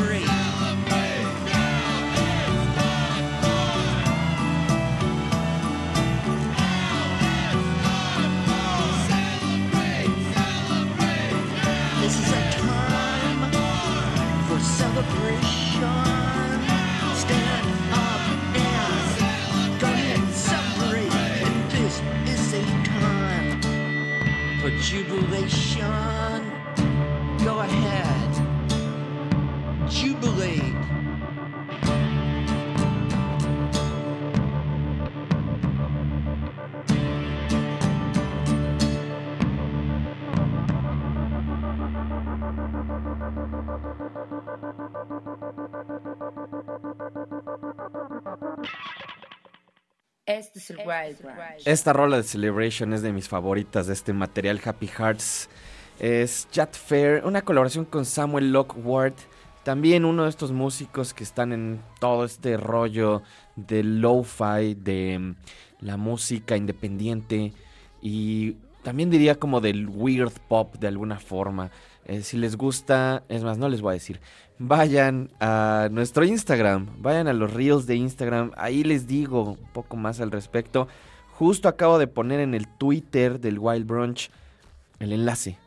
free. 0.03 0.32
Es 50.63 50.69
el 50.69 50.77
Wild 50.77 51.21
Branch. 51.21 51.61
Esta 51.65 51.91
rola 51.91 52.15
de 52.15 52.23
Celebration 52.23 52.93
es 52.93 53.01
de 53.01 53.11
mis 53.11 53.27
favoritas 53.27 53.87
de 53.87 53.93
este 53.93 54.13
material 54.13 54.61
Happy 54.63 54.87
Hearts. 54.87 55.49
Es 55.99 56.47
Chat 56.51 56.73
Fair, 56.73 57.25
una 57.25 57.41
colaboración 57.41 57.83
con 57.83 58.05
Samuel 58.05 58.53
Lockward. 58.53 59.13
También 59.63 60.05
uno 60.05 60.23
de 60.23 60.29
estos 60.29 60.53
músicos 60.53 61.13
que 61.13 61.25
están 61.25 61.51
en 61.51 61.81
todo 61.99 62.23
este 62.23 62.55
rollo 62.55 63.23
de 63.57 63.83
lo-fi, 63.83 64.75
de 64.75 65.19
mm, 65.19 65.35
la 65.81 65.97
música 65.97 66.55
independiente 66.55 67.51
y 68.01 68.55
también 68.83 69.09
diría 69.09 69.35
como 69.35 69.59
del 69.59 69.89
weird 69.89 70.31
pop 70.47 70.75
de 70.75 70.87
alguna 70.87 71.19
forma. 71.19 71.71
Eh, 72.05 72.21
si 72.21 72.37
les 72.37 72.55
gusta, 72.55 73.23
es 73.27 73.43
más, 73.43 73.57
no 73.57 73.67
les 73.67 73.81
voy 73.81 73.91
a 73.91 73.93
decir. 73.93 74.21
Vayan 74.59 75.31
a 75.39 75.89
nuestro 75.91 76.23
Instagram, 76.23 76.87
vayan 76.99 77.27
a 77.27 77.33
los 77.33 77.53
reels 77.53 77.87
de 77.87 77.95
Instagram, 77.95 78.51
ahí 78.55 78.83
les 78.83 79.07
digo 79.07 79.43
un 79.43 79.73
poco 79.73 79.97
más 79.97 80.21
al 80.21 80.31
respecto. 80.31 80.87
Justo 81.33 81.67
acabo 81.67 81.97
de 81.97 82.07
poner 82.07 82.39
en 82.39 82.53
el 82.53 82.67
Twitter 82.67 83.39
del 83.39 83.57
Wild 83.57 83.87
Brunch 83.87 84.29
el 84.99 85.11
enlace, 85.11 85.57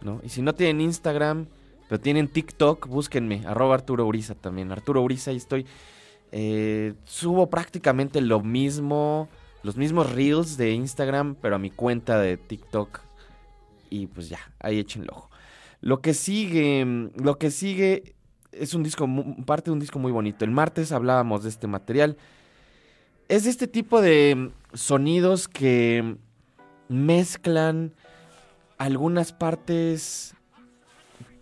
¿no? 0.00 0.20
Y 0.24 0.30
si 0.30 0.40
no 0.40 0.54
tienen 0.54 0.80
Instagram, 0.80 1.46
pero 1.88 2.00
tienen 2.00 2.28
TikTok, 2.28 2.86
búsquenme, 2.86 3.42
arroba 3.46 3.74
Arturo 3.74 4.06
Uriza 4.06 4.34
también. 4.34 4.72
Arturo 4.72 5.02
Uriza, 5.02 5.32
ahí 5.32 5.36
estoy. 5.36 5.66
Eh, 6.32 6.94
subo 7.04 7.50
prácticamente 7.50 8.20
lo 8.20 8.40
mismo, 8.40 9.28
los 9.62 9.76
mismos 9.76 10.12
reels 10.12 10.56
de 10.56 10.70
Instagram, 10.70 11.34
pero 11.34 11.56
a 11.56 11.58
mi 11.58 11.70
cuenta 11.70 12.18
de 12.18 12.36
TikTok. 12.36 13.00
Y 13.90 14.06
pues 14.06 14.28
ya, 14.28 14.38
ahí 14.60 14.78
echen 14.78 15.02
el 15.02 15.10
ojo. 15.10 15.30
Lo 15.80 16.00
que 16.00 16.14
sigue, 16.14 17.10
lo 17.16 17.38
que 17.38 17.50
sigue 17.50 18.14
es 18.52 18.74
un 18.74 18.82
disco, 18.82 19.08
parte 19.46 19.66
de 19.66 19.72
un 19.72 19.80
disco 19.80 19.98
muy 19.98 20.12
bonito. 20.12 20.44
El 20.44 20.50
martes 20.50 20.92
hablábamos 20.92 21.42
de 21.42 21.48
este 21.48 21.66
material. 21.66 22.16
Es 23.28 23.44
de 23.44 23.50
este 23.50 23.68
tipo 23.68 24.00
de 24.00 24.34
mm, 24.34 24.76
sonidos 24.76 25.48
que 25.48 26.16
mezclan 26.88 27.92
algunas 28.78 29.32
partes, 29.32 30.34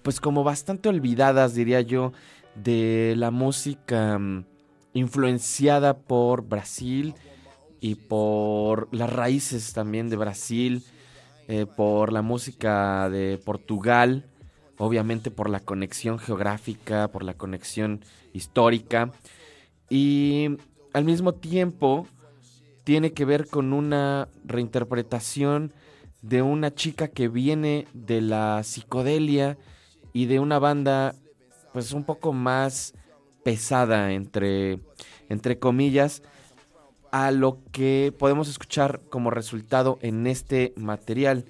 pues 0.03 0.21
como 0.21 0.45
bastante 0.45 0.89
olvidadas, 0.89 1.55
diría 1.55 1.81
yo, 1.81 2.13
de 2.55 3.15
la 3.17 3.31
música 3.31 4.19
mm, 4.19 4.45
influenciada 4.93 5.99
por 5.99 6.43
Brasil 6.43 7.15
y 7.81 7.95
por 7.95 8.89
las 8.95 9.11
raíces 9.13 9.73
también 9.73 10.11
de 10.11 10.17
Brasil, 10.17 10.85
eh, 11.47 11.65
por 11.65 12.13
la 12.13 12.23
música 12.23 13.09
de 13.09 13.41
Portugal, 13.43 14.27
obviamente 14.79 15.31
por 15.31 15.51
la 15.51 15.61
conexión 15.61 16.19
geográfica, 16.19 17.09
por 17.09 17.25
la 17.25 17.35
conexión 17.35 18.05
histórica 18.33 19.13
y 19.91 20.57
al 20.93 21.05
mismo 21.05 21.35
tiempo 21.35 22.07
tiene 22.85 23.13
que 23.13 23.25
ver 23.25 23.49
con 23.49 23.73
una 23.73 24.29
reinterpretación 24.45 25.73
de 26.23 26.43
una 26.43 26.75
chica 26.75 27.09
que 27.09 27.29
viene 27.29 27.87
de 27.93 28.21
la 28.21 28.63
psicodelia 28.65 29.59
y 30.13 30.27
de 30.27 30.41
una 30.41 30.59
banda 30.59 31.15
pues 31.73 31.93
un 31.93 32.05
poco 32.05 32.33
más 32.33 32.95
pesada 33.45 34.13
entre 34.13 34.81
entre 35.29 35.59
comillas 35.59 36.23
a 37.11 37.31
lo 37.31 37.59
que 37.73 38.13
podemos 38.19 38.49
escuchar 38.49 39.01
como 39.09 39.31
resultado 39.31 39.99
en 40.03 40.27
este 40.27 40.73
material. 40.77 41.45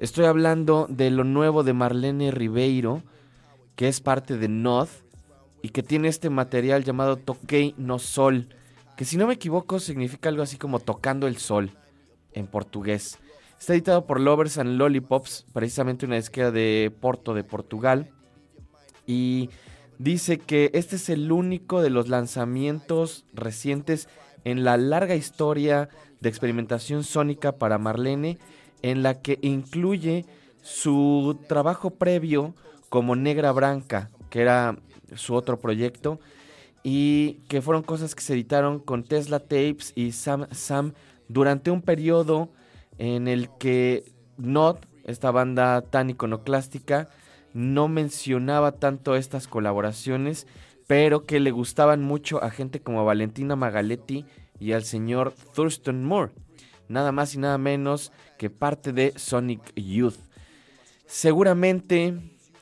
Estoy 0.00 0.24
hablando 0.24 0.86
de 0.90 1.10
lo 1.10 1.22
nuevo 1.22 1.62
de 1.62 1.72
Marlene 1.72 2.32
Ribeiro, 2.32 3.02
que 3.76 3.86
es 3.86 4.00
parte 4.00 4.36
de 4.36 4.48
Nod 4.48 4.88
y 5.62 5.68
que 5.68 5.84
tiene 5.84 6.08
este 6.08 6.30
material 6.30 6.82
llamado 6.82 7.16
Toquei 7.16 7.74
no 7.78 8.00
Sol, 8.00 8.48
que 8.96 9.04
si 9.04 9.16
no 9.16 9.28
me 9.28 9.34
equivoco 9.34 9.78
significa 9.78 10.28
algo 10.28 10.42
así 10.42 10.56
como 10.56 10.80
tocando 10.80 11.28
el 11.28 11.36
sol 11.36 11.70
en 12.32 12.48
portugués. 12.48 13.18
Está 13.58 13.72
editado 13.74 14.04
por 14.04 14.20
Lovers 14.20 14.58
and 14.58 14.76
Lollipops, 14.76 15.46
precisamente 15.52 16.06
una 16.06 16.16
disquera 16.16 16.50
de 16.50 16.92
Porto 17.00 17.32
de 17.32 17.44
Portugal. 17.44 18.10
Y 19.06 19.48
dice 19.98 20.38
que 20.38 20.70
este 20.74 20.96
es 20.96 21.08
el 21.08 21.30
único 21.30 21.82
de 21.82 21.90
los 21.90 22.08
lanzamientos 22.08 23.24
recientes 23.32 24.08
en 24.44 24.64
la 24.64 24.76
larga 24.76 25.14
historia 25.14 25.88
de 26.20 26.28
experimentación 26.28 27.04
sónica 27.04 27.52
para 27.52 27.78
Marlene, 27.78 28.38
en 28.84 29.02
la 29.02 29.22
que 29.22 29.38
incluye 29.40 30.26
su 30.60 31.38
trabajo 31.48 31.88
previo 31.94 32.54
como 32.90 33.16
Negra 33.16 33.50
Branca, 33.50 34.10
que 34.28 34.42
era 34.42 34.76
su 35.14 35.34
otro 35.34 35.58
proyecto, 35.58 36.20
y 36.82 37.38
que 37.48 37.62
fueron 37.62 37.82
cosas 37.82 38.14
que 38.14 38.20
se 38.20 38.34
editaron 38.34 38.80
con 38.80 39.02
Tesla 39.02 39.38
Tapes 39.38 39.94
y 39.94 40.12
Sam 40.12 40.48
Sam 40.50 40.92
durante 41.28 41.70
un 41.70 41.80
periodo 41.80 42.50
en 42.98 43.26
el 43.26 43.48
que 43.58 44.04
Not, 44.36 44.86
esta 45.04 45.30
banda 45.30 45.80
tan 45.80 46.10
iconoclástica, 46.10 47.08
no 47.54 47.88
mencionaba 47.88 48.72
tanto 48.72 49.16
estas 49.16 49.48
colaboraciones, 49.48 50.46
pero 50.86 51.24
que 51.24 51.40
le 51.40 51.52
gustaban 51.52 52.02
mucho 52.02 52.44
a 52.44 52.50
gente 52.50 52.80
como 52.80 53.06
Valentina 53.06 53.56
Magaletti 53.56 54.26
y 54.60 54.72
al 54.72 54.84
señor 54.84 55.32
Thurston 55.54 56.04
Moore, 56.04 56.32
nada 56.88 57.12
más 57.12 57.34
y 57.34 57.38
nada 57.38 57.56
menos 57.56 58.12
parte 58.50 58.92
de 58.92 59.12
Sonic 59.16 59.74
Youth. 59.74 60.18
Seguramente, 61.06 62.14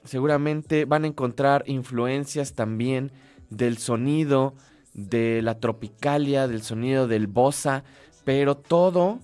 seguramente 0.04 0.84
van 0.84 1.04
a 1.04 1.08
encontrar 1.08 1.64
influencias 1.66 2.54
también 2.54 3.12
del 3.50 3.78
sonido 3.78 4.54
de 4.94 5.40
la 5.42 5.58
tropicalia, 5.58 6.48
del 6.48 6.62
sonido 6.62 7.06
del 7.06 7.26
bossa, 7.26 7.84
pero 8.24 8.56
todo 8.56 9.20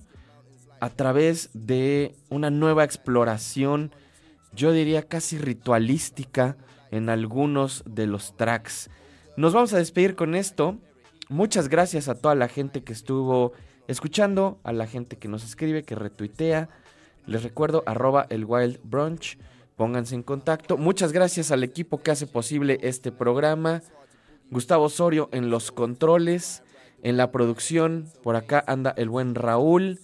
a 0.79 0.89
través 0.89 1.49
de 1.53 2.15
una 2.29 2.49
nueva 2.49 2.83
exploración, 2.83 3.91
yo 4.53 4.71
diría 4.71 5.03
casi 5.03 5.37
ritualística 5.37 6.57
en 6.91 7.09
algunos 7.09 7.83
de 7.85 8.07
los 8.07 8.35
tracks. 8.37 8.89
Nos 9.37 9.53
vamos 9.53 9.73
a 9.73 9.77
despedir 9.77 10.15
con 10.15 10.35
esto. 10.35 10.77
Muchas 11.27 11.69
gracias 11.69 12.07
a 12.07 12.15
toda 12.15 12.35
la 12.35 12.47
gente 12.47 12.83
que 12.83 12.93
estuvo 12.93 13.53
escuchando, 13.89 14.59
a 14.63 14.71
la 14.71 14.87
gente 14.87 15.17
que 15.17 15.27
nos 15.27 15.43
escribe, 15.43 15.83
que 15.83 15.95
retuitea. 15.95 16.69
Les 17.25 17.43
recuerdo, 17.43 17.83
arroba 17.85 18.27
el 18.29 18.45
Wild 18.45 18.79
Brunch. 18.83 19.37
Pónganse 19.75 20.15
en 20.15 20.23
contacto. 20.23 20.77
Muchas 20.77 21.11
gracias 21.11 21.51
al 21.51 21.63
equipo 21.63 22.01
que 22.01 22.11
hace 22.11 22.27
posible 22.27 22.79
este 22.83 23.11
programa. 23.11 23.81
Gustavo 24.51 24.85
Osorio 24.85 25.29
en 25.31 25.49
los 25.49 25.71
controles, 25.71 26.63
en 27.01 27.17
la 27.17 27.31
producción. 27.31 28.05
Por 28.23 28.35
acá 28.35 28.63
anda 28.67 28.93
el 28.95 29.09
buen 29.09 29.35
Raúl. 29.35 29.99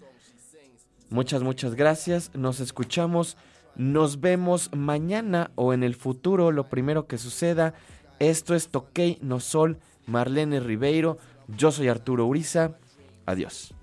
Muchas, 1.10 1.44
muchas 1.44 1.76
gracias. 1.76 2.32
Nos 2.34 2.60
escuchamos. 2.60 3.38
Nos 3.76 4.22
vemos 4.22 4.70
mañana 4.74 5.52
o 5.56 5.74
en 5.74 5.84
el 5.84 5.96
futuro, 5.96 6.52
lo 6.52 6.70
primero 6.70 7.08
que 7.08 7.18
suceda. 7.18 7.74
Esto 8.20 8.56
es 8.56 8.70
Toquei 8.70 9.20
No 9.22 9.40
Sol, 9.40 9.78
Marlene 10.08 10.60
Ribeiro. 10.60 11.18
Yo 11.50 11.72
soy 11.72 11.90
Arturo 11.90 12.26
Uriza. 12.26 12.78
Adiós. 13.26 13.75